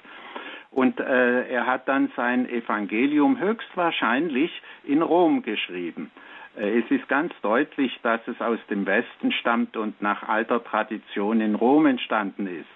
[0.71, 4.51] Und äh, er hat dann sein Evangelium höchstwahrscheinlich
[4.85, 6.11] in Rom geschrieben.
[6.57, 11.41] Äh, es ist ganz deutlich, dass es aus dem Westen stammt und nach alter Tradition
[11.41, 12.67] in Rom entstanden ist.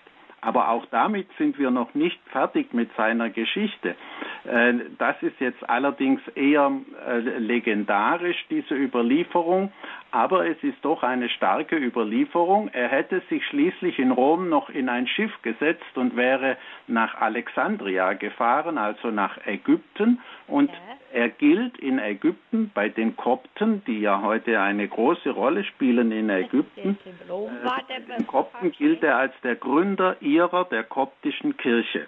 [0.42, 3.96] Aber auch damit sind wir noch nicht fertig mit seiner Geschichte.
[4.44, 6.72] Äh, das ist jetzt allerdings eher
[7.08, 9.72] äh, legendarisch, diese Überlieferung,
[10.16, 12.70] aber es ist doch eine starke Überlieferung.
[12.70, 16.56] Er hätte sich schließlich in Rom noch in ein Schiff gesetzt und wäre
[16.88, 20.78] nach Alexandria gefahren, also nach Ägypten, und ja.
[21.12, 26.30] er gilt in Ägypten bei den Kopten, die ja heute eine große Rolle spielen in
[26.30, 26.98] Ägypten.
[27.28, 32.08] Äh, den Kopten gilt er als der Gründer ihrer, der koptischen Kirche.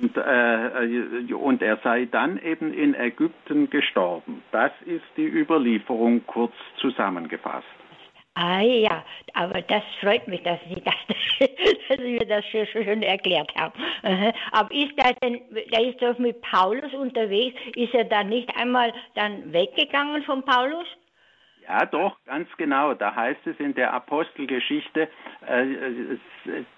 [0.00, 4.42] Und, äh, und er sei dann eben in Ägypten gestorben.
[4.50, 7.66] Das ist die Überlieferung kurz zusammengefasst.
[8.36, 10.94] Ah ja, aber das freut mich, dass Sie das,
[11.88, 13.74] dass mir das schön, schön erklärt haben.
[14.50, 15.40] Aber ist er denn,
[15.72, 20.86] der ist doch mit Paulus unterwegs, ist er dann nicht einmal dann weggegangen von Paulus?
[21.66, 22.94] Ja, doch, ganz genau.
[22.94, 25.08] Da heißt es in der Apostelgeschichte,
[25.46, 25.64] äh,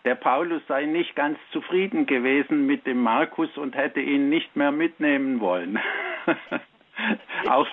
[0.05, 4.71] der Paulus sei nicht ganz zufrieden gewesen mit dem Markus und hätte ihn nicht mehr
[4.71, 5.79] mitnehmen wollen.
[7.49, 7.67] Auch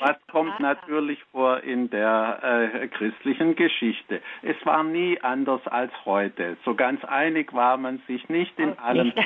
[0.00, 4.20] was kommt natürlich vor in der äh, christlichen Geschichte.
[4.42, 6.56] Es war nie anders als heute.
[6.64, 9.12] So ganz einig war man sich nicht in allem.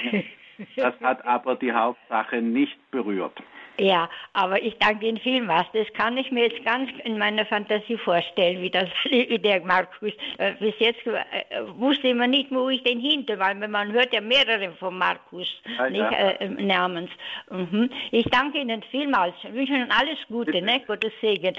[0.76, 3.32] Das hat aber die Hauptsache nicht berührt.
[3.80, 5.66] Ja, aber ich danke Ihnen vielmals.
[5.72, 10.12] Das kann ich mir jetzt ganz in meiner Fantasie vorstellen, wie das wie der Markus.
[10.36, 14.20] Äh, bis jetzt äh, wusste man nicht, wo ich den hinter, weil man hört ja
[14.20, 16.30] mehrere von Markus, ja, nicht ja.
[16.30, 17.10] Äh, namens.
[17.50, 17.90] Mhm.
[18.10, 19.34] Ich danke Ihnen vielmals.
[19.42, 20.82] Ich wünsche Ihnen alles Gute, ne?
[20.86, 21.54] Gottes Segen.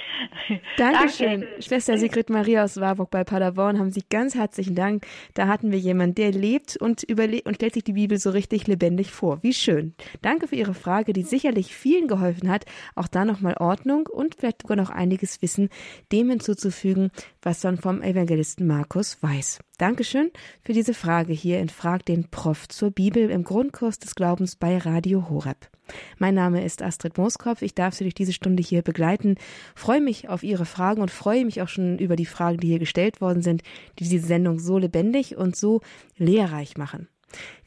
[0.78, 1.42] Dankeschön.
[1.42, 1.62] Danke.
[1.62, 5.08] Schwester Sigrid Maria aus Warburg bei Paderborn, haben Sie ganz herzlichen Dank.
[5.34, 8.68] Da hatten wir jemanden, der lebt und, überlebt und stellt sich die Bibel so richtig
[8.68, 9.42] lebendig vor.
[9.42, 9.96] Wie schön.
[10.22, 14.62] Danke für Ihre Frage, die sicherlich vielen geholfen hat, auch da nochmal Ordnung und vielleicht
[14.62, 15.70] sogar noch einiges Wissen
[16.12, 17.10] dem hinzuzufügen,
[17.42, 19.60] was man vom Evangelisten Markus weiß.
[19.78, 20.30] Dankeschön
[20.64, 24.78] für diese Frage hier in Frag den Prof zur Bibel im Grundkurs des Glaubens bei
[24.78, 25.70] Radio Horeb.
[26.18, 27.62] Mein Name ist Astrid Mooskopf.
[27.62, 29.36] Ich darf Sie durch diese Stunde hier begleiten.
[29.76, 32.80] Freue mich auf Ihre Fragen und freue mich auch schon über die Fragen, die hier
[32.80, 33.64] gestellt worden sind,
[34.00, 35.82] die diese Sendung so lebendig und so
[36.18, 37.08] lehrreich machen.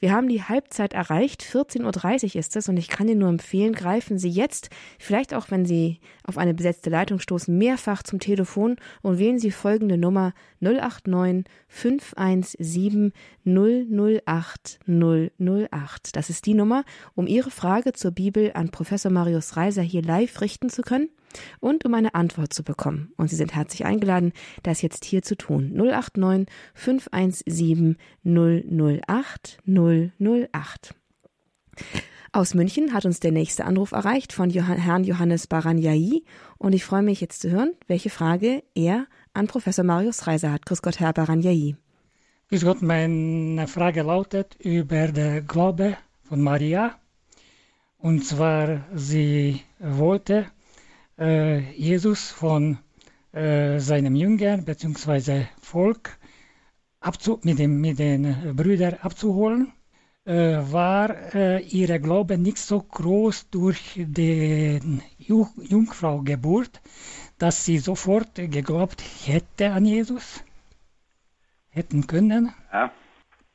[0.01, 1.43] Wir haben die Halbzeit erreicht.
[1.43, 5.51] 14.30 Uhr ist es und ich kann Ihnen nur empfehlen, greifen Sie jetzt, vielleicht auch
[5.51, 10.35] wenn Sie auf eine besetzte Leitung stoßen, mehrfach zum Telefon und wählen Sie folgende Nummer
[10.61, 13.13] 089 517
[13.45, 16.17] 008 008.
[16.17, 20.41] Das ist die Nummer, um Ihre Frage zur Bibel an Professor Marius Reiser hier live
[20.41, 21.09] richten zu können
[21.61, 23.13] und um eine Antwort zu bekommen.
[23.17, 25.73] Und Sie sind herzlich eingeladen, das jetzt hier zu tun.
[25.75, 30.95] 089 517 008 008.
[32.33, 36.23] Aus München hat uns der nächste Anruf erreicht von Johann, Herrn Johannes Baranjai
[36.59, 40.67] und ich freue mich jetzt zu hören, welche Frage er an Professor Marius Reiser hat.
[40.67, 41.77] Grüß Gott, Herr Baranjai.
[42.49, 46.97] Grüß Gott, meine Frage lautet über den Glaube von Maria.
[47.99, 50.47] Und zwar, sie wollte
[51.17, 52.79] Jesus von
[53.35, 55.47] äh, seinem Jüngern bzw.
[55.61, 56.19] Volk
[57.01, 59.73] abzu mit, dem, mit den Brüdern abzuholen,
[60.25, 64.81] äh, war äh, ihre Glaube nicht so groß durch die
[65.19, 66.81] Jungfrau-Geburt,
[67.39, 70.45] dass sie sofort geglaubt hätte an Jesus,
[71.71, 72.55] hätten können.
[72.73, 72.93] Ja.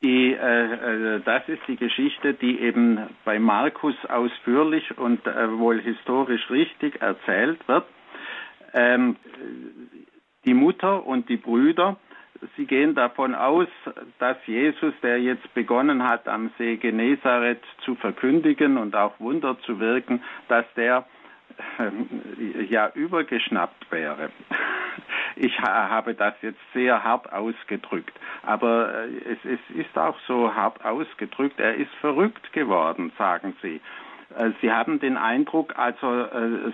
[0.02, 5.80] Die, äh, äh, das ist die Geschichte, die eben bei Markus ausführlich und äh, wohl
[5.80, 7.84] historisch richtig erzählt wird.
[8.72, 9.16] Ähm,
[10.46, 11.96] die Mutter und die Brüder,
[12.56, 13.68] sie gehen davon aus,
[14.18, 19.80] dass Jesus, der jetzt begonnen hat, am See Genezareth zu verkündigen und auch Wunder zu
[19.80, 21.04] wirken, dass der
[22.68, 24.30] ja übergeschnappt wäre.
[25.36, 30.84] Ich habe das jetzt sehr hart ausgedrückt, aber äh, es, es ist auch so hart
[30.84, 31.58] ausgedrückt.
[31.60, 33.80] Er ist verrückt geworden, sagen Sie.
[34.36, 36.26] Äh, Sie haben den Eindruck, also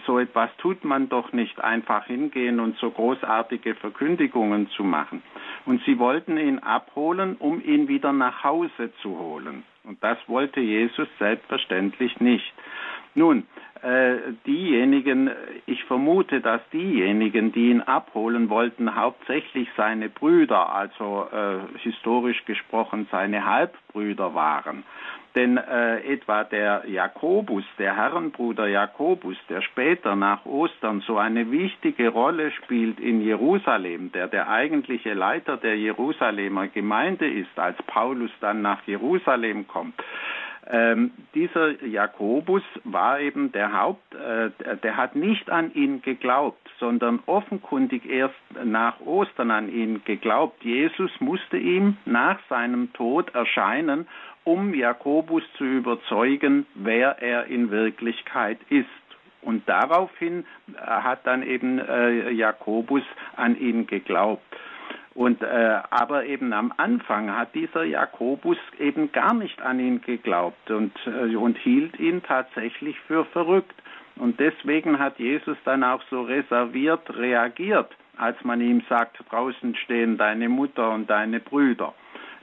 [0.07, 5.23] so etwas tut man doch nicht einfach hingehen und so großartige Verkündigungen zu machen.
[5.67, 9.65] Und Sie wollten ihn abholen, um ihn wieder nach Hause zu holen.
[9.85, 12.53] Und das wollte Jesus selbstverständlich nicht.
[13.15, 13.76] Nun, äh,
[14.47, 15.31] diejenigen,
[15.67, 23.07] ich vermute, dass diejenigen, die ihn abholen wollten, hauptsächlich seine Brüder, also äh, historisch gesprochen
[23.11, 24.85] seine Halbbrüder waren.
[25.37, 32.09] Denn äh, etwa der Jakobus, der Herrenbruder Jakobus, der später nach Ostern so eine wichtige
[32.09, 38.63] Rolle spielt in Jerusalem, der der eigentliche Leiter der Jerusalemer Gemeinde ist, als Paulus dann
[38.63, 39.95] nach Jerusalem kommt,
[40.69, 44.51] ähm, dieser Jakobus war eben der Haupt, äh,
[44.83, 50.65] der hat nicht an ihn geglaubt, sondern offenkundig erst nach Ostern an ihn geglaubt.
[50.65, 54.09] Jesus musste ihm nach seinem Tod erscheinen,
[54.43, 58.87] um Jakobus zu überzeugen, wer er in Wirklichkeit ist.
[59.43, 60.45] Und daraufhin
[60.77, 63.03] hat dann eben äh, Jakobus
[63.37, 64.43] an ihn geglaubt.
[65.17, 70.71] Und äh, aber eben am Anfang hat dieser Jakobus eben gar nicht an ihn geglaubt
[70.71, 73.75] und äh, und hielt ihn tatsächlich für verrückt.
[74.17, 80.19] Und deswegen hat Jesus dann auch so reserviert reagiert, als man ihm sagt, draußen stehen
[80.19, 81.95] deine Mutter und deine Brüder.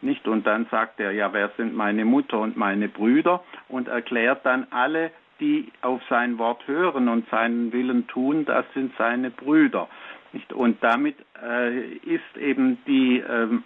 [0.02, 0.28] Nicht?
[0.28, 3.44] Und dann sagt er, ja, wer sind meine Mutter und meine Brüder?
[3.70, 8.94] Und erklärt dann alle, die auf sein Wort hören und seinen Willen tun, das sind
[8.98, 9.88] seine Brüder.
[10.54, 13.64] Und damit äh, ist eben die, ähm,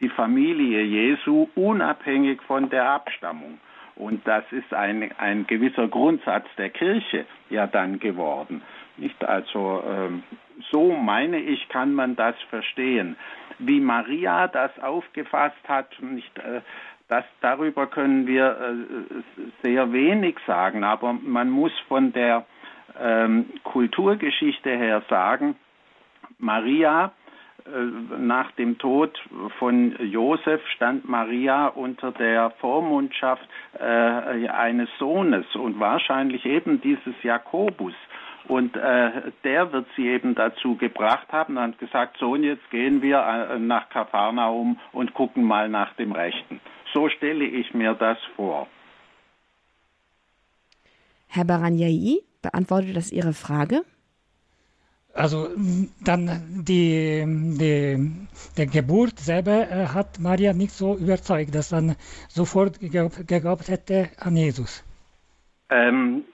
[0.00, 3.58] die Familie Jesu unabhängig von der Abstammung.
[3.96, 8.62] Und das ist ein, ein gewisser Grundsatz der Kirche ja dann geworden.
[8.96, 10.22] Nicht also ähm,
[10.70, 13.16] so meine ich, kann man das verstehen.
[13.58, 16.60] Wie Maria das aufgefasst hat, nicht, äh,
[17.08, 22.46] das, darüber können wir äh, sehr wenig sagen, aber man muss von der
[23.00, 25.56] ähm, Kulturgeschichte her sagen,
[26.42, 27.12] Maria,
[27.64, 29.18] äh, nach dem Tod
[29.58, 37.94] von Josef stand Maria unter der Vormundschaft äh, eines Sohnes und wahrscheinlich eben dieses Jakobus.
[38.48, 43.18] Und äh, der wird sie eben dazu gebracht haben und gesagt, Sohn, jetzt gehen wir
[43.18, 46.60] äh, nach Kapharnaum und gucken mal nach dem Rechten.
[46.92, 48.66] So stelle ich mir das vor.
[51.28, 53.84] Herr Baranjai, beantwortet das Ihre Frage?
[55.14, 55.48] Also
[56.00, 61.96] dann die, die, die Geburt selber äh, hat Maria nicht so überzeugt, dass dann
[62.28, 64.84] sofort geglaubt, hätte an Jesus.
[65.70, 66.24] Ähm,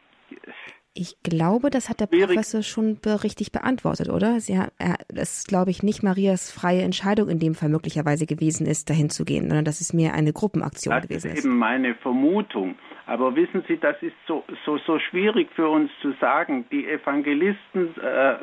[0.95, 2.26] Ich glaube, das hat der Schwierig.
[2.26, 4.41] Professor schon richtig beantwortet, oder?
[4.41, 8.66] Sie, er, das ist, glaube ich, nicht Marias freie Entscheidung in dem Fall möglicherweise gewesen
[8.66, 11.32] ist, dahin zu gehen, sondern dass es mehr eine Gruppenaktion das gewesen ist.
[11.32, 12.76] Das ist eben meine Vermutung.
[13.09, 16.66] Aber wissen Sie, das ist so, so, so schwierig für uns zu sagen.
[16.70, 18.36] Die Evangelisten äh,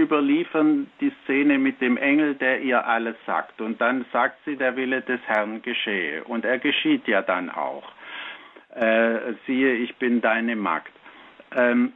[0.00, 3.60] überliefern die Szene mit dem Engel, der ihr alles sagt.
[3.60, 6.22] Und dann sagt sie, der Wille des Herrn geschehe.
[6.22, 7.82] Und er geschieht ja dann auch.
[8.76, 10.92] Äh, siehe, ich bin deine Magd.
[11.54, 11.92] Ähm,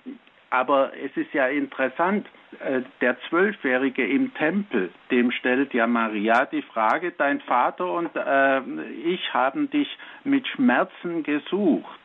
[0.50, 2.28] aber es ist ja interessant,
[2.60, 8.60] äh, der Zwölfjährige im Tempel, dem stellt ja Maria die Frage, dein Vater und äh,
[9.04, 9.88] ich haben dich
[10.22, 11.98] mit Schmerzen gesucht.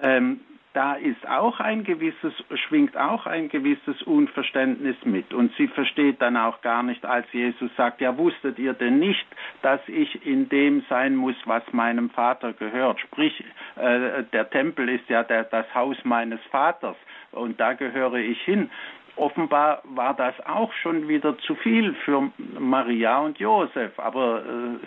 [0.00, 0.40] Ähm,
[0.78, 5.34] da ist auch ein gewisses, schwingt auch ein gewisses Unverständnis mit.
[5.34, 9.26] Und sie versteht dann auch gar nicht, als Jesus sagt, ja wusstet ihr denn nicht,
[9.62, 13.00] dass ich in dem sein muss, was meinem Vater gehört.
[13.00, 13.42] Sprich,
[13.74, 16.96] äh, der Tempel ist ja der, das Haus meines Vaters
[17.32, 18.70] und da gehöre ich hin.
[19.16, 24.86] Offenbar war das auch schon wieder zu viel für Maria und Josef, aber äh,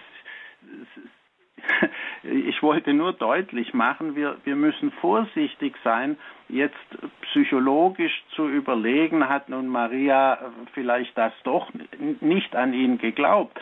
[2.23, 6.17] ich wollte nur deutlich machen, wir, wir müssen vorsichtig sein,
[6.49, 6.75] jetzt
[7.21, 11.71] psychologisch zu überlegen, hat nun Maria vielleicht das doch
[12.19, 13.59] nicht an ihn geglaubt.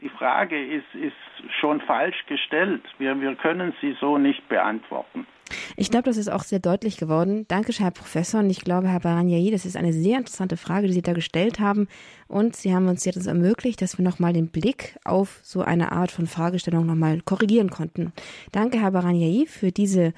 [0.00, 2.82] Die Frage ist, ist schon falsch gestellt.
[2.98, 5.26] Wir, wir können sie so nicht beantworten.
[5.76, 7.44] Ich glaube, das ist auch sehr deutlich geworden.
[7.48, 8.40] Danke, Herr Professor.
[8.40, 11.60] Und ich glaube, Herr Baranjai, das ist eine sehr interessante Frage, die Sie da gestellt
[11.60, 11.88] haben.
[12.28, 16.10] Und Sie haben uns jetzt ermöglicht, dass wir nochmal den Blick auf so eine Art
[16.10, 18.12] von Fragestellung nochmal korrigieren konnten.
[18.52, 20.12] Danke, Herr Baranjai, für diese,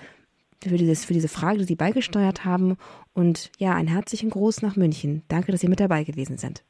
[0.63, 2.77] für, dieses, für diese Frage, die Sie beigesteuert haben.
[3.13, 5.23] Und ja, einen herzlichen Gruß nach München.
[5.29, 6.63] Danke, dass Sie mit dabei gewesen sind.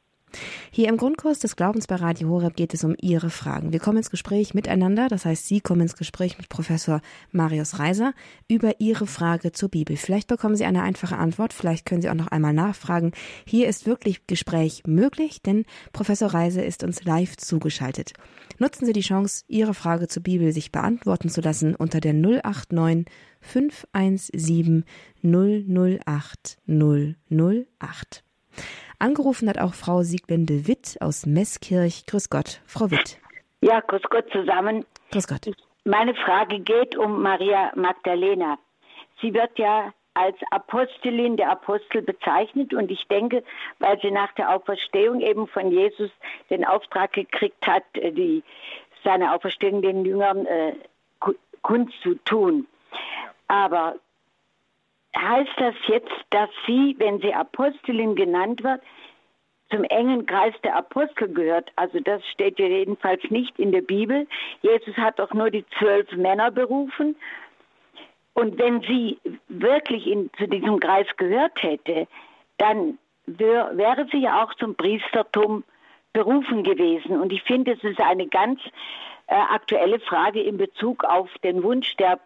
[0.71, 3.73] Hier im Grundkurs des Glaubens bei Radio Horeb geht es um Ihre Fragen.
[3.73, 7.01] Wir kommen ins Gespräch miteinander, das heißt, Sie kommen ins Gespräch mit Professor
[7.33, 8.13] Marius Reiser
[8.49, 9.97] über Ihre Frage zur Bibel.
[9.97, 13.13] Vielleicht bekommen Sie eine einfache Antwort, vielleicht können Sie auch noch einmal nachfragen.
[13.47, 18.13] Hier ist wirklich Gespräch möglich, denn Professor Reiser ist uns live zugeschaltet.
[18.59, 23.07] Nutzen Sie die Chance, Ihre Frage zur Bibel sich beantworten zu lassen unter der 089
[23.41, 24.85] 517
[25.23, 28.25] 008 008.
[29.01, 32.07] Angerufen hat auch Frau Sieglinde Witt aus Meßkirch.
[32.07, 33.19] Grüß Gott, Frau Witt.
[33.61, 34.85] Ja, grüß Gott zusammen.
[35.13, 35.49] Grüß Gott.
[35.85, 38.59] Meine Frage geht um Maria Magdalena.
[39.21, 43.45] Sie wird ja als Apostelin der Apostel bezeichnet und ich denke,
[43.79, 46.11] weil sie nach der Auferstehung eben von Jesus
[46.51, 48.43] den Auftrag gekriegt hat, äh, die,
[49.05, 50.75] seine Auferstehung den Jüngern äh,
[51.63, 52.67] kund zu tun.
[53.47, 53.97] Aber
[55.17, 58.81] heißt das jetzt, dass sie, wenn sie Apostelin genannt wird,
[59.71, 61.71] zum engen Kreis der Apostel gehört.
[61.77, 64.27] Also das steht ja jedenfalls nicht in der Bibel.
[64.63, 67.17] Jesus hat doch nur die zwölf Männer berufen.
[68.35, 72.07] Und wenn sie wirklich in, zu diesem Kreis gehört hätte,
[72.57, 75.65] dann wär, wäre sie ja auch zum Priestertum
[76.13, 77.21] berufen gewesen.
[77.21, 78.61] Und ich finde, es ist eine ganz
[79.27, 82.19] äh, aktuelle Frage in Bezug auf den Wunsch der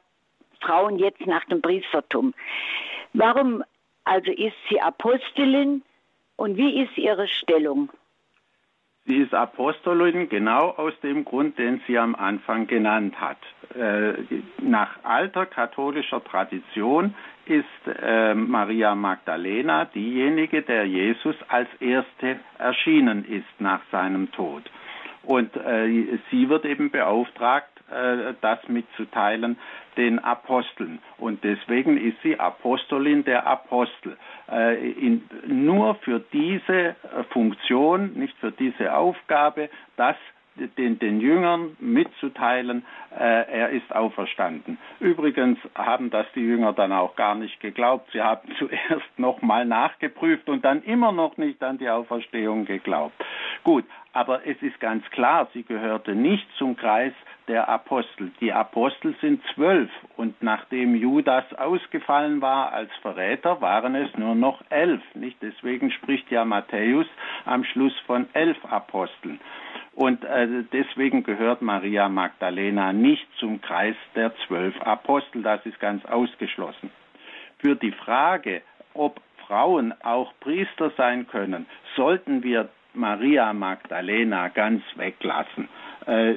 [0.63, 2.35] Frauen jetzt nach dem Priestertum.
[3.13, 3.63] Warum
[4.05, 5.83] also ist sie Apostelin
[6.37, 7.91] und wie ist ihre Stellung?
[9.05, 13.39] Sie ist Apostolin genau aus dem Grund, den sie am Anfang genannt hat.
[13.75, 14.13] Äh,
[14.61, 17.15] nach alter katholischer Tradition
[17.47, 17.65] ist
[18.01, 24.63] äh, Maria Magdalena diejenige, der Jesus als erste erschienen ist nach seinem Tod.
[25.25, 29.59] Und äh, sie wird eben beauftragt, äh, das mitzuteilen
[29.97, 31.01] den Aposteln.
[31.19, 34.17] Und deswegen ist sie Apostolin der Apostel.
[34.51, 36.97] Äh, in, nur für diese
[37.31, 40.17] Funktion, nicht für diese Aufgabe, das
[40.55, 44.79] den, den Jüngern mitzuteilen, äh, er ist auferstanden.
[45.01, 48.11] Übrigens haben das die Jünger dann auch gar nicht geglaubt.
[48.13, 53.15] Sie haben zuerst nochmal nachgeprüft und dann immer noch nicht an die Auferstehung geglaubt.
[53.65, 57.15] Gut, aber es ist ganz klar, sie gehörte nicht zum Kreis
[57.49, 58.31] der Apostel.
[58.41, 64.63] Die Apostel sind zwölf und nachdem Judas ausgefallen war als Verräter, waren es nur noch
[64.71, 65.03] elf.
[65.15, 65.37] Nicht?
[65.43, 67.07] Deswegen spricht ja Matthäus
[67.45, 69.41] am Schluss von elf Aposteln.
[69.95, 75.43] Und äh, deswegen gehört Maria Magdalena nicht zum Kreis der zwölf Apostel.
[75.43, 76.91] Das ist ganz ausgeschlossen.
[77.59, 78.63] Für die Frage,
[78.95, 85.69] ob Frauen auch Priester sein können, sollten wir Maria Magdalena ganz weglassen.
[86.07, 86.35] Äh,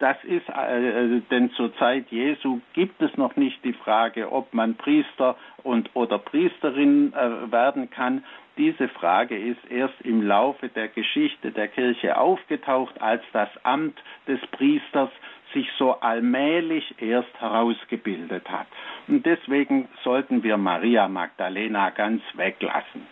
[0.00, 4.74] das ist, äh, denn zur Zeit Jesu gibt es noch nicht die Frage, ob man
[4.74, 8.24] Priester und oder Priesterin äh, werden kann.
[8.56, 14.40] Diese Frage ist erst im Laufe der Geschichte der Kirche aufgetaucht, als das Amt des
[14.52, 15.10] Priesters
[15.52, 18.66] sich so allmählich erst herausgebildet hat.
[19.06, 23.06] Und deswegen sollten wir Maria Magdalena ganz weglassen.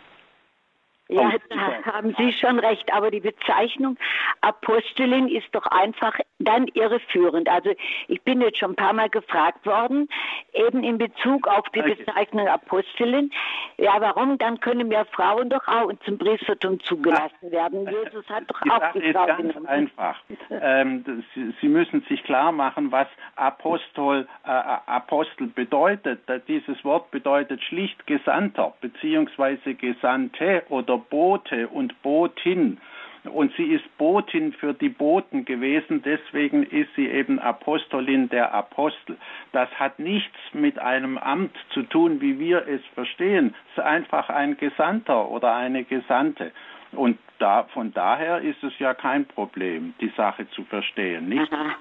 [1.09, 3.97] Ja, da haben Sie schon recht, aber die Bezeichnung
[4.43, 7.49] Apostelin ist doch einfach dann irreführend.
[7.49, 7.74] Also
[8.07, 10.09] ich bin jetzt schon ein paar Mal gefragt worden,
[10.53, 13.30] eben in Bezug auf die Bezeichnung Apostelin.
[13.76, 14.39] Ja, warum?
[14.39, 17.89] Dann können wir Frauen doch auch zum Priestertum zugelassen werden.
[17.89, 19.66] Jesus hat doch die auch Sache die ist Frau ganz genommen.
[19.66, 20.16] einfach.
[20.51, 26.20] ähm, Sie, Sie müssen sich klar machen, was Apostel, äh, Apostel bedeutet.
[26.47, 32.80] Dieses Wort bedeutet schlicht Gesandter beziehungsweise Gesandte oder Bote und Botin.
[33.28, 39.16] Und sie ist Botin für die Boten gewesen, deswegen ist sie eben Apostolin der Apostel.
[39.52, 43.54] Das hat nichts mit einem Amt zu tun, wie wir es verstehen.
[43.72, 46.52] Es ist einfach ein Gesandter oder eine Gesandte.
[46.92, 51.52] Und da, von daher ist es ja kein Problem, die Sache zu verstehen, nicht?
[51.52, 51.76] Aha.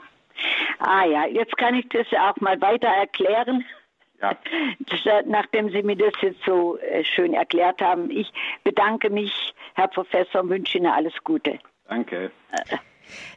[0.79, 3.65] Ah ja, jetzt kann ich das auch mal weiter erklären.
[4.21, 4.31] Ja.
[4.31, 8.31] Äh, Nachdem Sie mir das jetzt so äh, schön erklärt haben, ich
[8.63, 9.31] bedanke mich,
[9.75, 11.59] Herr Professor, und wünsche Ihnen alles Gute.
[11.87, 12.31] Danke.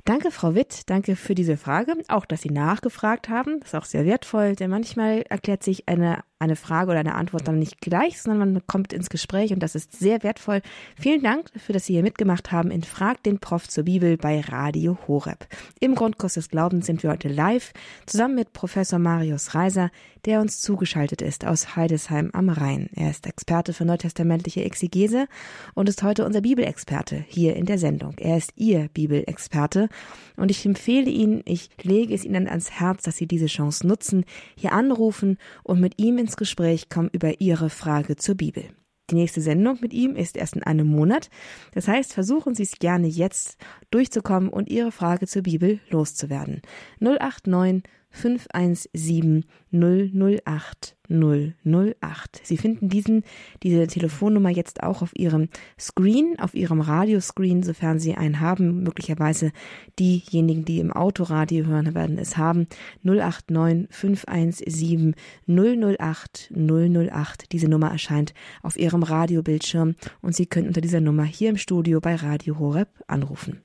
[0.04, 0.90] Danke, Frau Witt.
[0.90, 1.94] Danke für diese Frage.
[2.08, 3.60] Auch, dass Sie nachgefragt haben.
[3.60, 7.46] Das ist auch sehr wertvoll, denn manchmal erklärt sich eine, eine Frage oder eine Antwort
[7.46, 10.62] dann nicht gleich, sondern man kommt ins Gespräch und das ist sehr wertvoll.
[10.98, 14.40] Vielen Dank dafür, dass Sie hier mitgemacht haben in Frag den Prof zur Bibel bei
[14.40, 15.46] Radio Horeb.
[15.80, 17.72] Im Grundkurs des Glaubens sind wir heute live
[18.06, 19.90] zusammen mit Professor Marius Reiser,
[20.24, 22.88] der uns zugeschaltet ist aus Heidesheim am Rhein.
[22.94, 25.26] Er ist Experte für neutestamentliche Exegese
[25.74, 28.14] und ist heute unser Bibelexperte hier in der Sendung.
[28.18, 29.88] Er ist Ihr Bibelexperte
[30.36, 34.24] und ich empfehle Ihnen, ich lege es Ihnen ans Herz, dass Sie diese Chance nutzen,
[34.56, 38.64] hier anrufen und mit ihm ins Gespräch kommen über Ihre Frage zur Bibel.
[39.10, 41.30] Die nächste Sendung mit ihm ist erst in einem Monat.
[41.72, 43.56] Das heißt, versuchen Sie es gerne jetzt
[43.90, 46.62] durchzukommen und Ihre Frage zur Bibel loszuwerden.
[47.00, 52.40] 089 517 008 008.
[52.44, 53.24] Sie finden diesen,
[53.62, 55.48] diese Telefonnummer jetzt auch auf Ihrem
[55.78, 58.82] Screen, auf Ihrem Radioscreen, sofern Sie einen haben.
[58.82, 59.52] Möglicherweise
[59.98, 62.66] diejenigen, die im Autoradio hören, werden es haben.
[63.02, 65.14] 089 517
[65.46, 67.52] 008 008.
[67.52, 68.32] Diese Nummer erscheint
[68.62, 72.88] auf Ihrem Radiobildschirm und Sie können unter dieser Nummer hier im Studio bei Radio Horeb
[73.08, 73.62] anrufen.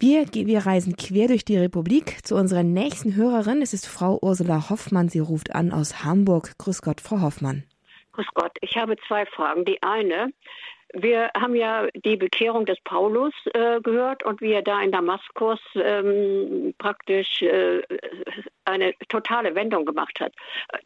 [0.00, 3.62] Wir, wir reisen quer durch die Republik zu unserer nächsten Hörerin.
[3.62, 5.08] Es ist Frau Ursula Hoffmann.
[5.08, 6.56] Sie ruft an aus Hamburg.
[6.56, 7.64] Grüß Gott, Frau Hoffmann.
[8.12, 8.52] Grüß Gott.
[8.60, 9.64] Ich habe zwei Fragen.
[9.64, 10.32] Die eine,
[10.94, 15.60] wir haben ja die Bekehrung des Paulus äh, gehört und wie er da in Damaskus
[15.74, 17.82] ähm, praktisch äh,
[18.64, 20.32] eine totale Wendung gemacht hat.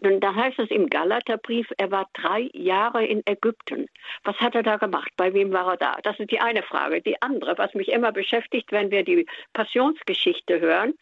[0.01, 3.87] Und da heißt es im Galaterbrief, er war drei Jahre in Ägypten.
[4.25, 5.11] Was hat er da gemacht?
[5.17, 5.99] Bei wem war er da?
[6.03, 7.01] Das ist die eine Frage.
[7.01, 10.95] Die andere, was mich immer beschäftigt, wenn wir die Passionsgeschichte hören,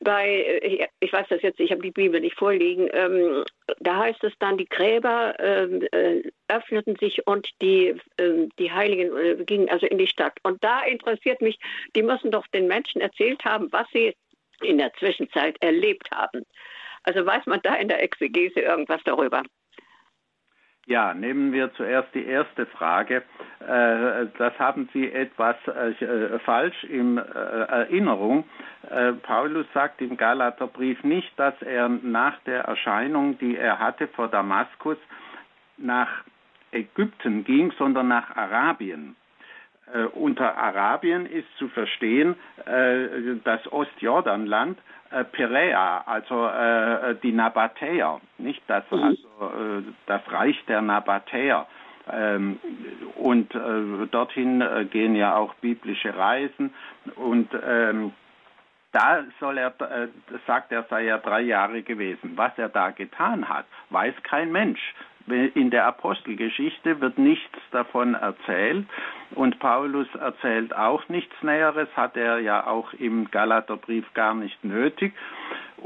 [0.00, 3.44] bei, äh, ich weiß das jetzt, ich habe die Bibel nicht vorliegen, ähm,
[3.80, 9.16] da heißt es dann, die Gräber ähm, äh, öffneten sich und die, äh, die Heiligen
[9.16, 10.38] äh, gingen also in die Stadt.
[10.42, 11.58] Und da interessiert mich,
[11.94, 14.14] die müssen doch den Menschen erzählt haben, was sie
[14.62, 16.44] in der Zwischenzeit erlebt haben.
[17.02, 19.42] Also weiß man da in der Exegese irgendwas darüber?
[20.88, 23.24] Ja, nehmen wir zuerst die erste Frage.
[23.58, 28.44] Äh, das haben Sie etwas äh, falsch in Erinnerung.
[28.88, 34.28] Äh, Paulus sagt im Galaterbrief nicht, dass er nach der Erscheinung, die er hatte vor
[34.28, 34.96] Damaskus,
[35.76, 36.08] nach
[36.76, 39.16] Ägypten ging, sondern nach Arabien.
[39.92, 44.78] Äh, unter Arabien ist zu verstehen äh, das Ostjordanland,
[45.10, 49.02] äh, Perea, also äh, die Nabatäer, nicht das, Mhm.
[49.02, 49.28] also,
[49.78, 51.66] äh, das Reich der Nabatäer.
[52.12, 52.58] Ähm,
[53.16, 56.72] und äh, dorthin äh, gehen ja auch biblische Reisen
[57.16, 58.12] und ähm,
[58.96, 60.08] da soll er, äh,
[60.46, 62.32] sagt er, sei er drei Jahre gewesen.
[62.36, 64.94] Was er da getan hat, weiß kein Mensch.
[65.26, 68.86] In der Apostelgeschichte wird nichts davon erzählt
[69.34, 75.12] und Paulus erzählt auch nichts Näheres, hat er ja auch im Galaterbrief gar nicht nötig.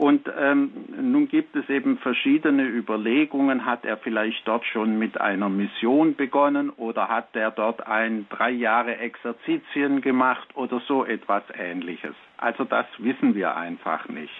[0.00, 3.66] Und ähm, nun gibt es eben verschiedene Überlegungen.
[3.66, 8.48] Hat er vielleicht dort schon mit einer Mission begonnen oder hat er dort ein drei
[8.48, 12.14] Jahre Exerzitien gemacht oder so etwas Ähnliches?
[12.38, 14.32] Also das wissen wir einfach nicht.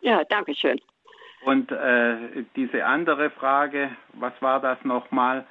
[0.00, 0.80] Ja, danke schön.
[1.44, 5.44] Und äh, diese andere Frage, was war das nochmal?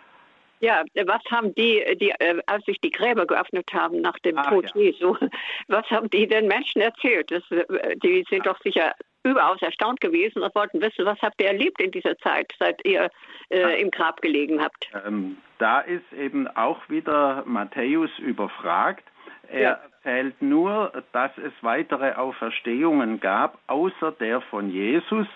[0.61, 4.47] Ja, was haben die, die äh, als sich die Gräber geöffnet haben nach dem Ach,
[4.47, 4.83] Tod ja.
[4.83, 5.17] Jesu,
[5.67, 7.29] was haben die den Menschen erzählt?
[7.29, 11.47] Das, äh, die sind doch sicher überaus erstaunt gewesen und wollten wissen, was habt ihr
[11.47, 13.09] erlebt in dieser Zeit, seit ihr
[13.49, 14.87] äh, im Grab gelegen habt.
[15.05, 19.03] Ähm, da ist eben auch wieder Matthäus überfragt.
[19.49, 19.79] Er Ja.
[20.03, 25.27] erzählt nur, dass es weitere Auferstehungen gab, außer der von Jesus.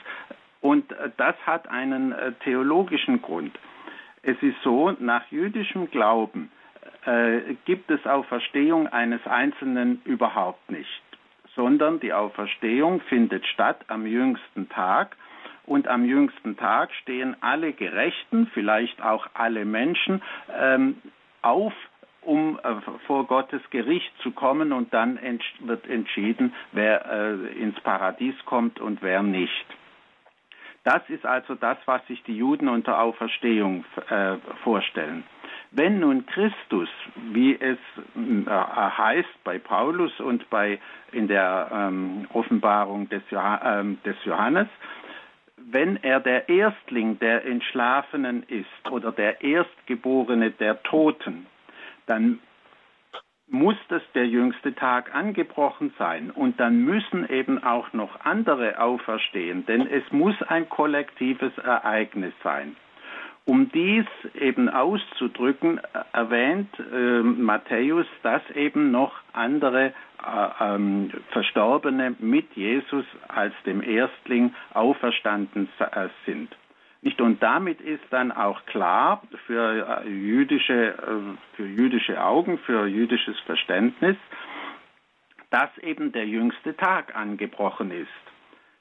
[0.62, 3.58] Und das hat einen äh, theologischen Grund.
[4.24, 6.52] Es ist so, nach jüdischem Glauben
[7.06, 11.02] äh, gibt es Auferstehung eines Einzelnen überhaupt nicht,
[11.58, 15.18] sondern die Auferstehung findet statt am jüngsten Tag
[15.66, 20.22] und am jüngsten Tag stehen alle Gerechten, vielleicht auch alle Menschen,
[20.58, 21.02] ähm,
[21.42, 21.74] auf,
[22.22, 27.80] um äh, vor Gottes Gericht zu kommen und dann ent wird entschieden, wer äh, ins
[27.82, 29.66] Paradies kommt und wer nicht.
[30.86, 35.26] Das ist also das, was sich die Juden unter Auferstehung äh, vorstellen.
[35.72, 36.90] Wenn nun Christus,
[37.32, 37.78] wie es
[38.16, 40.80] äh, heißt bei Paulus und bei
[41.12, 44.68] in der ähm, Offenbarung des, äh, des Johannes,
[45.58, 51.46] wenn er der Erstling der Entschlafenen ist oder der Erstgeborene der Toten,
[52.06, 52.40] dann
[53.50, 59.66] muss das der jüngste Tag angebrochen sein und dann müssen eben auch noch andere auferstehen,
[59.66, 62.76] denn es muss ein kollektives Ereignis sein.
[63.48, 64.06] Um dies
[64.38, 65.80] eben auszudrücken,
[66.12, 74.54] erwähnt äh, Matthäus, dass eben noch andere äh, ähm, Verstorbene mit Jesus als dem Erstling
[74.74, 76.54] auferstanden äh, sind.
[77.02, 77.22] Nicht?
[77.22, 83.40] Und damit ist dann auch klar für äh, jüdische, äh, für jüdische Augen, für jüdisches
[83.46, 84.18] Verständnis,
[85.52, 88.27] dass eben der jüngste Tag angebrochen ist.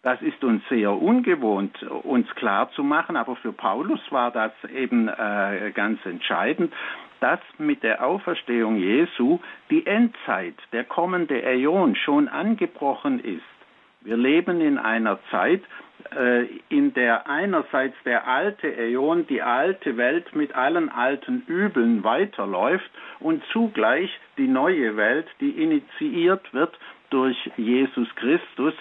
[0.06, 5.08] Das ist uns sehr ungewohnt, uns klar zu machen, aber für Paulus war das eben
[5.08, 6.72] äh, ganz entscheidend,
[7.18, 13.42] dass mit der Auferstehung Jesu die Endzeit, der kommende Äon schon angebrochen ist.
[14.02, 15.64] Wir leben in einer Zeit,
[16.16, 22.92] äh, in der einerseits der alte Äon, die alte Welt mit allen alten Übeln weiterläuft
[23.18, 26.78] und zugleich die neue Welt, die initiiert wird
[27.10, 28.74] durch Jesus Christus,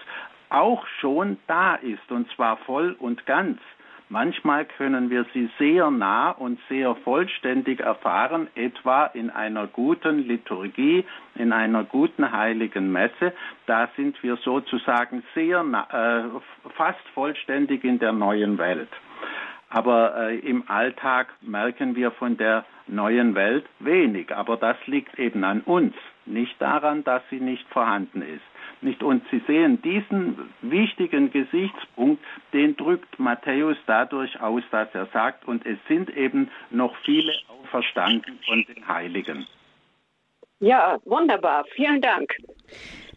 [0.55, 3.59] auch schon da ist, und zwar voll und ganz.
[4.07, 11.03] Manchmal können wir sie sehr nah und sehr vollständig erfahren, etwa in einer guten Liturgie,
[11.33, 13.33] in einer guten heiligen Messe.
[13.65, 18.89] Da sind wir sozusagen sehr äh, fast vollständig in der neuen Welt.
[19.69, 24.33] Aber äh, im Alltag merken wir von der neuen Welt wenig.
[24.35, 25.95] Aber das liegt eben an uns,
[26.27, 28.54] nicht daran, dass sie nicht vorhanden ist.
[28.81, 29.01] Nicht?
[29.03, 32.23] Und Sie sehen, diesen wichtigen Gesichtspunkt,
[32.53, 38.39] den drückt Matthäus dadurch aus, dass er sagt, und es sind eben noch viele auferstanden
[38.45, 39.47] von den Heiligen.
[40.59, 41.65] Ja, wunderbar.
[41.75, 42.33] Vielen Dank.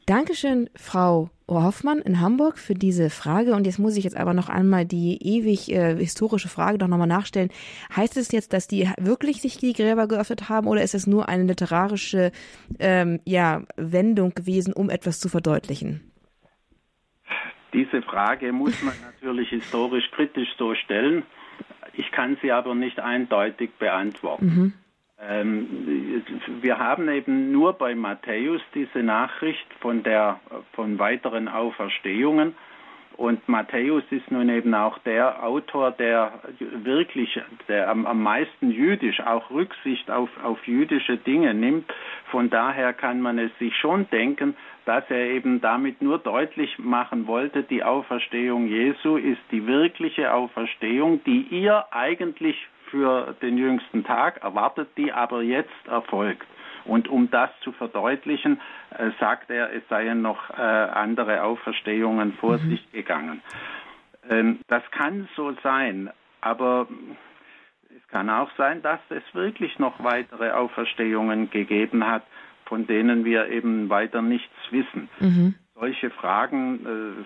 [0.09, 3.55] Dankeschön, Frau Hoffmann in Hamburg für diese Frage.
[3.55, 7.07] Und jetzt muss ich jetzt aber noch einmal die ewig äh, historische Frage doch nochmal
[7.07, 7.51] nachstellen.
[7.95, 11.29] Heißt es jetzt, dass die wirklich sich die Gräber geöffnet haben oder ist es nur
[11.29, 12.33] eine literarische
[12.79, 16.11] ähm, ja, Wendung gewesen, um etwas zu verdeutlichen?
[17.75, 21.23] Diese Frage muss man natürlich historisch kritisch so stellen.
[21.93, 24.47] Ich kann sie aber nicht eindeutig beantworten.
[24.47, 24.73] Mhm.
[25.21, 26.23] Ähm,
[26.61, 30.41] wir haben eben nur bei Matthäus diese Nachricht von der
[30.75, 32.55] von weiteren Auferstehungen
[33.19, 39.19] und Matthäus ist nun eben auch der Autor, der wirklich der am, am meisten jüdisch
[39.19, 41.93] auch Rücksicht auf, auf jüdische Dinge nimmt.
[42.31, 47.27] Von daher kann man es sich schon denken, dass er eben damit nur deutlich machen
[47.27, 54.43] wollte, die Auferstehung Jesu ist die wirkliche Auferstehung, die ihr eigentlich für den jüngsten Tag,
[54.43, 56.47] erwartet die aber jetzt erfolgt.
[56.85, 58.61] Und um das zu verdeutlichen,
[58.97, 62.71] äh, sagt er, es seien noch äh, andere Auferstehungen vor mhm.
[62.71, 63.43] sich gegangen.
[64.29, 66.11] Ähm, das kann so sein,
[66.41, 66.89] aber
[67.97, 72.23] es kann auch sein, dass es wirklich noch weitere Auferstehungen gegeben hat,
[72.65, 75.09] von denen wir eben weiter nichts wissen.
[75.21, 75.55] Mhm.
[75.75, 77.25] Solche Fragen äh,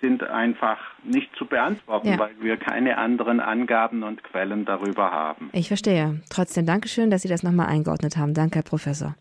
[0.00, 2.18] sind einfach nicht zu beantworten, ja.
[2.18, 5.50] weil wir keine anderen Angaben und Quellen darüber haben.
[5.52, 6.20] Ich verstehe.
[6.30, 8.34] Trotzdem Dankeschön, dass Sie das nochmal eingeordnet haben.
[8.34, 9.14] Danke, Herr Professor.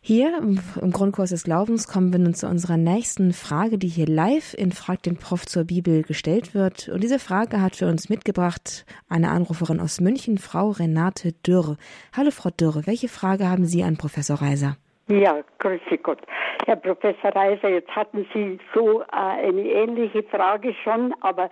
[0.00, 4.54] Hier im Grundkurs des Glaubens kommen wir nun zu unserer nächsten Frage, die hier live
[4.54, 6.88] in Frag den Prof zur Bibel gestellt wird.
[6.88, 11.76] Und diese Frage hat für uns mitgebracht eine Anruferin aus München, Frau Renate Dürr.
[12.16, 12.86] Hallo, Frau Dürr.
[12.86, 14.78] Welche Frage haben Sie an Professor Reiser?
[15.08, 16.18] Ja, grüße Gott.
[16.66, 21.48] Herr Professor Reiser, jetzt hatten Sie so äh, eine ähnliche Frage schon, aber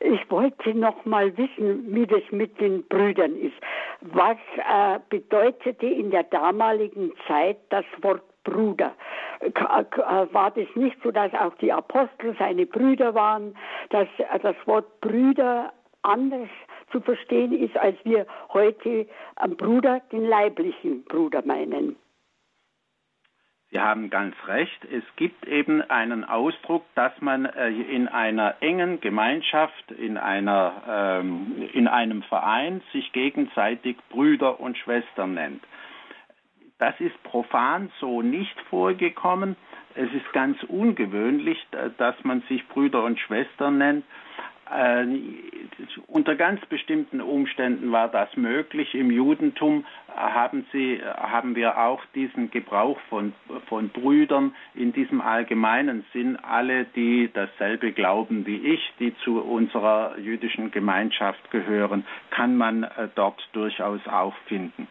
[0.00, 3.54] ich wollte noch mal wissen, wie das mit den Brüdern ist.
[4.00, 8.92] Was äh, bedeutete in der damaligen Zeit das Wort Bruder.
[9.38, 13.56] Äh, war das nicht so, dass auch die Apostel seine Brüder waren,
[13.90, 14.08] dass
[14.42, 16.48] das Wort Brüder anders
[16.90, 21.96] zu verstehen ist, als wir heute am Bruder den leiblichen Bruder meinen?
[23.70, 24.84] Sie haben ganz recht.
[24.84, 31.68] Es gibt eben einen Ausdruck, dass man äh, in einer engen Gemeinschaft, in, einer, ähm,
[31.72, 35.64] in einem Verein sich gegenseitig Brüder und Schwestern nennt.
[36.78, 39.56] Das ist profan so nicht vorgekommen.
[39.94, 41.58] Es ist ganz ungewöhnlich,
[41.96, 44.04] dass man sich Brüder und Schwestern nennt.
[44.70, 45.06] Äh,
[46.06, 48.94] unter ganz bestimmten Umständen war das möglich.
[48.94, 53.32] Im Judentum haben, sie, haben wir auch diesen Gebrauch von,
[53.68, 56.36] von Brüdern in diesem allgemeinen Sinn.
[56.36, 63.08] Alle, die dasselbe glauben wie ich, die zu unserer jüdischen Gemeinschaft gehören, kann man äh,
[63.14, 64.88] dort durchaus auch finden.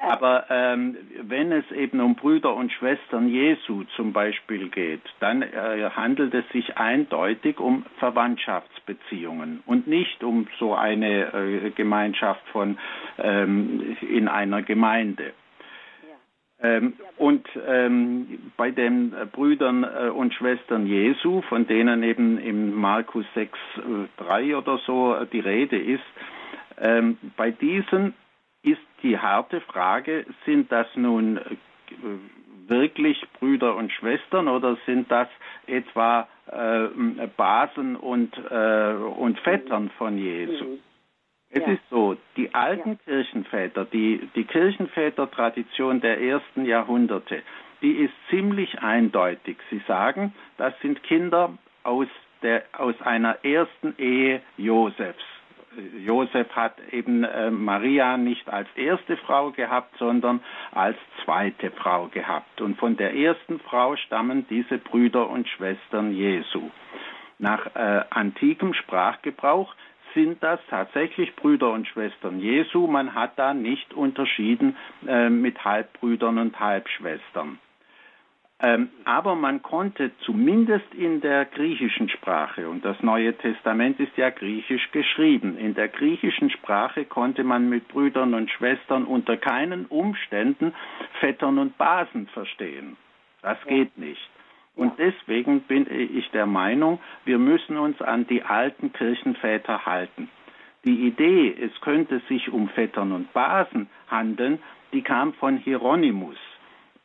[0.00, 5.90] Aber ähm, wenn es eben um Brüder und Schwestern Jesu zum Beispiel geht, dann äh,
[5.94, 12.78] handelt es sich eindeutig um Verwandtschaftsbeziehungen und nicht um so eine äh, Gemeinschaft von
[13.18, 15.32] ähm, in einer Gemeinde.
[16.60, 22.74] Ähm, und ähm, bei den äh, Brüdern äh, und Schwestern Jesu, von denen eben im
[22.74, 26.02] Markus 6, äh, 3 oder so äh, die Rede ist,
[26.80, 28.14] ähm, bei diesen
[28.62, 31.42] ist die harte Frage, sind das nun äh,
[32.68, 35.28] wirklich Brüder und Schwestern oder sind das
[35.66, 40.64] etwa äh, Basen und, äh, und Vettern von Jesu?
[40.64, 40.78] Mhm.
[41.50, 41.72] Es ja.
[41.72, 42.96] ist so, die alten ja.
[43.06, 47.42] Kirchenväter, die, die Kirchenvätertradition der ersten Jahrhunderte,
[47.80, 49.56] die ist ziemlich eindeutig.
[49.70, 52.08] Sie sagen, das sind Kinder aus,
[52.42, 55.24] der, aus einer ersten Ehe Josefs.
[56.04, 60.40] Josef hat eben äh, Maria nicht als erste Frau gehabt, sondern
[60.72, 62.60] als zweite Frau gehabt.
[62.60, 66.70] Und von der ersten Frau stammen diese Brüder und Schwestern Jesu.
[67.38, 69.74] Nach äh, antikem Sprachgebrauch
[70.14, 72.86] sind das tatsächlich Brüder und Schwestern Jesu.
[72.86, 74.76] Man hat da nicht unterschieden
[75.06, 77.58] äh, mit Halbbrüdern und Halbschwestern.
[78.60, 84.30] Ähm, aber man konnte zumindest in der griechischen Sprache, und das Neue Testament ist ja
[84.30, 90.74] griechisch geschrieben, in der griechischen Sprache konnte man mit Brüdern und Schwestern unter keinen Umständen
[91.20, 92.96] Vettern und Basen verstehen.
[93.42, 94.28] Das geht nicht.
[94.74, 100.28] Und deswegen bin ich der Meinung, wir müssen uns an die alten Kirchenväter halten.
[100.84, 104.60] Die Idee, es könnte sich um Vettern und Basen handeln,
[104.92, 106.38] die kam von Hieronymus.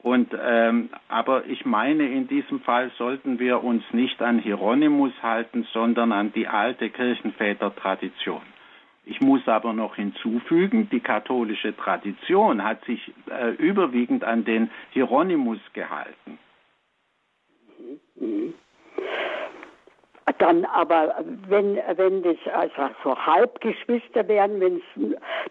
[0.03, 5.65] Und ähm, aber ich meine, in diesem Fall sollten wir uns nicht an Hieronymus halten,
[5.71, 8.41] sondern an die alte Kirchenvätertradition.
[9.05, 15.59] Ich muss aber noch hinzufügen, die katholische Tradition hat sich äh, überwiegend an den Hieronymus
[15.71, 16.37] gehalten.
[18.19, 18.53] Mhm.
[20.43, 21.15] Dann aber,
[21.47, 24.81] wenn, wenn das also so Halbgeschwister wären, wenn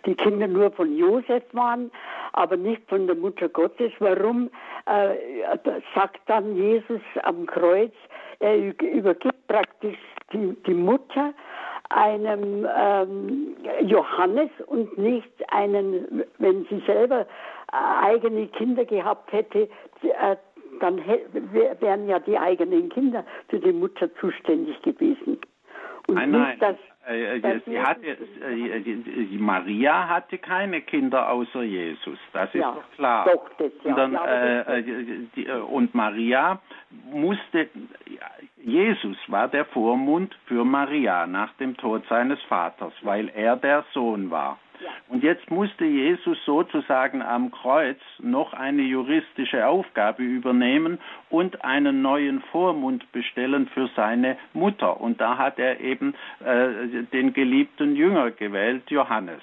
[0.05, 1.91] die Kinder nur von Josef waren,
[2.35, 4.51] aber nicht von der Mutter Gottes, warum
[4.85, 5.15] äh,
[5.95, 7.95] sagt dann Jesus am Kreuz,
[8.41, 9.97] er übergibt praktisch
[10.31, 11.33] die, die Mutter
[11.89, 17.27] einem ähm, Johannes und nicht einen, wenn sie selber
[17.73, 19.71] eigene Kinder gehabt hätte,
[20.03, 20.37] äh,
[20.81, 21.01] dann
[21.81, 25.39] wären ja die eigenen Kinder für die Mutter zuständig gewesen.
[26.09, 26.59] Und nein, nein.
[26.59, 26.77] Dass,
[27.09, 32.73] äh, äh sie hatte, äh, die Maria hatte keine Kinder außer Jesus, das ist ja,
[32.73, 33.25] doch klar.
[33.27, 33.91] Doch, das, ja.
[33.91, 34.83] und, dann, äh,
[35.37, 36.61] die, äh, und Maria
[37.11, 37.69] musste,
[38.57, 44.31] Jesus war der Vormund für Maria nach dem Tod seines Vaters, weil er der Sohn
[44.31, 44.59] war.
[45.09, 50.99] Und jetzt musste Jesus sozusagen am Kreuz noch eine juristische Aufgabe übernehmen
[51.31, 55.01] und einen neuen Vormund bestellen für seine Mutter.
[55.01, 56.15] Und da hat er eben
[56.45, 59.43] äh, den geliebten Jünger gewählt, Johannes.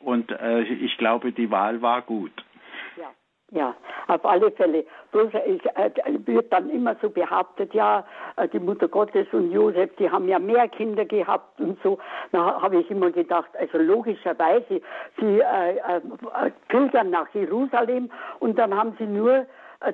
[0.00, 2.32] Und äh, ich glaube, die Wahl war gut.
[3.50, 3.74] Ja,
[4.08, 4.84] auf alle Fälle.
[5.10, 5.90] Bloß es äh,
[6.26, 8.04] wird dann immer so behauptet, ja,
[8.36, 11.98] äh, die Mutter Gottes und Josef, die haben ja mehr Kinder gehabt und so.
[12.30, 14.82] Da habe ich immer gedacht, also logischerweise,
[15.18, 19.46] sie äh, äh, pilgern nach Jerusalem und dann haben sie nur äh,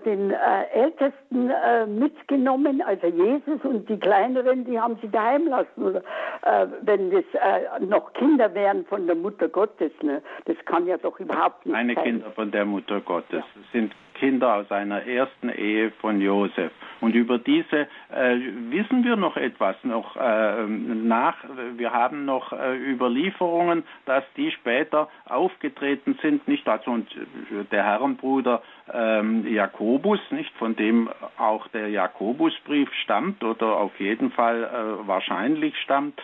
[0.05, 5.83] den äh, Ältesten äh, mitgenommen, also Jesus, und die Kleineren, die haben sie daheim lassen.
[5.83, 6.03] Oder
[6.43, 10.23] äh, wenn das äh, noch Kinder wären von der Mutter Gottes, ne?
[10.47, 12.05] das kann ja doch überhaupt nicht Keine sein.
[12.05, 13.41] Kinder von der Mutter Gottes.
[13.41, 13.45] Ja.
[13.55, 16.73] Das sind Kinder aus einer ersten Ehe von Josef.
[17.03, 18.39] Und über diese äh,
[18.71, 21.37] wissen wir noch etwas noch äh, nach.
[21.77, 27.85] Wir haben noch äh, Überlieferungen, dass die später aufgetreten sind, nicht also und äh, der
[27.85, 35.07] Herrenbruder ähm, Jakobus, nicht von dem auch der Jakobusbrief stammt oder auf jeden Fall äh,
[35.07, 36.19] wahrscheinlich stammt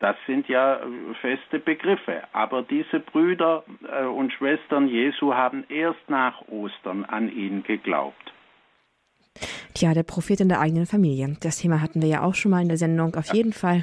[0.00, 0.80] das sind ja
[1.22, 2.22] feste Begriffe.
[2.32, 8.33] Aber diese Brüder äh, und Schwestern Jesu haben erst nach Ostern an ihn geglaubt.
[9.74, 11.36] Tja, der Prophet in der eigenen Familie.
[11.40, 13.16] Das Thema hatten wir ja auch schon mal in der Sendung.
[13.16, 13.82] Auf jeden Fall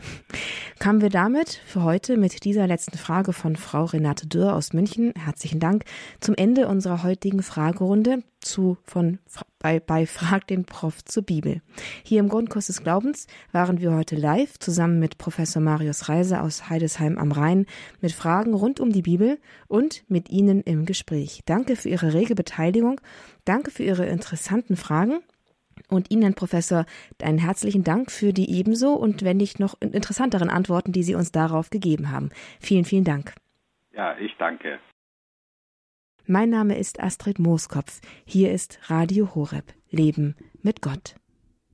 [0.79, 5.13] kamen wir damit für heute mit dieser letzten Frage von Frau Renate Dürr aus München.
[5.17, 5.83] Herzlichen Dank
[6.21, 9.19] zum Ende unserer heutigen Fragerunde zu von
[9.59, 11.61] bei, bei Frag den Prof zur Bibel.
[12.03, 16.69] Hier im Grundkurs des Glaubens waren wir heute live zusammen mit Professor Marius Reiser aus
[16.69, 17.65] Heidesheim am Rhein
[17.99, 19.37] mit Fragen rund um die Bibel
[19.67, 21.41] und mit Ihnen im Gespräch.
[21.45, 23.01] Danke für Ihre rege Beteiligung.
[23.43, 25.19] Danke für Ihre interessanten Fragen.
[25.89, 26.85] Und Ihnen, Professor,
[27.21, 31.31] einen herzlichen Dank für die ebenso und wenn nicht noch interessanteren Antworten, die Sie uns
[31.31, 32.29] darauf gegeben haben.
[32.59, 33.33] Vielen, vielen Dank.
[33.93, 34.79] Ja, ich danke.
[36.27, 37.99] Mein Name ist Astrid Mooskopf.
[38.25, 39.65] Hier ist Radio Horeb.
[39.89, 41.15] Leben mit Gott.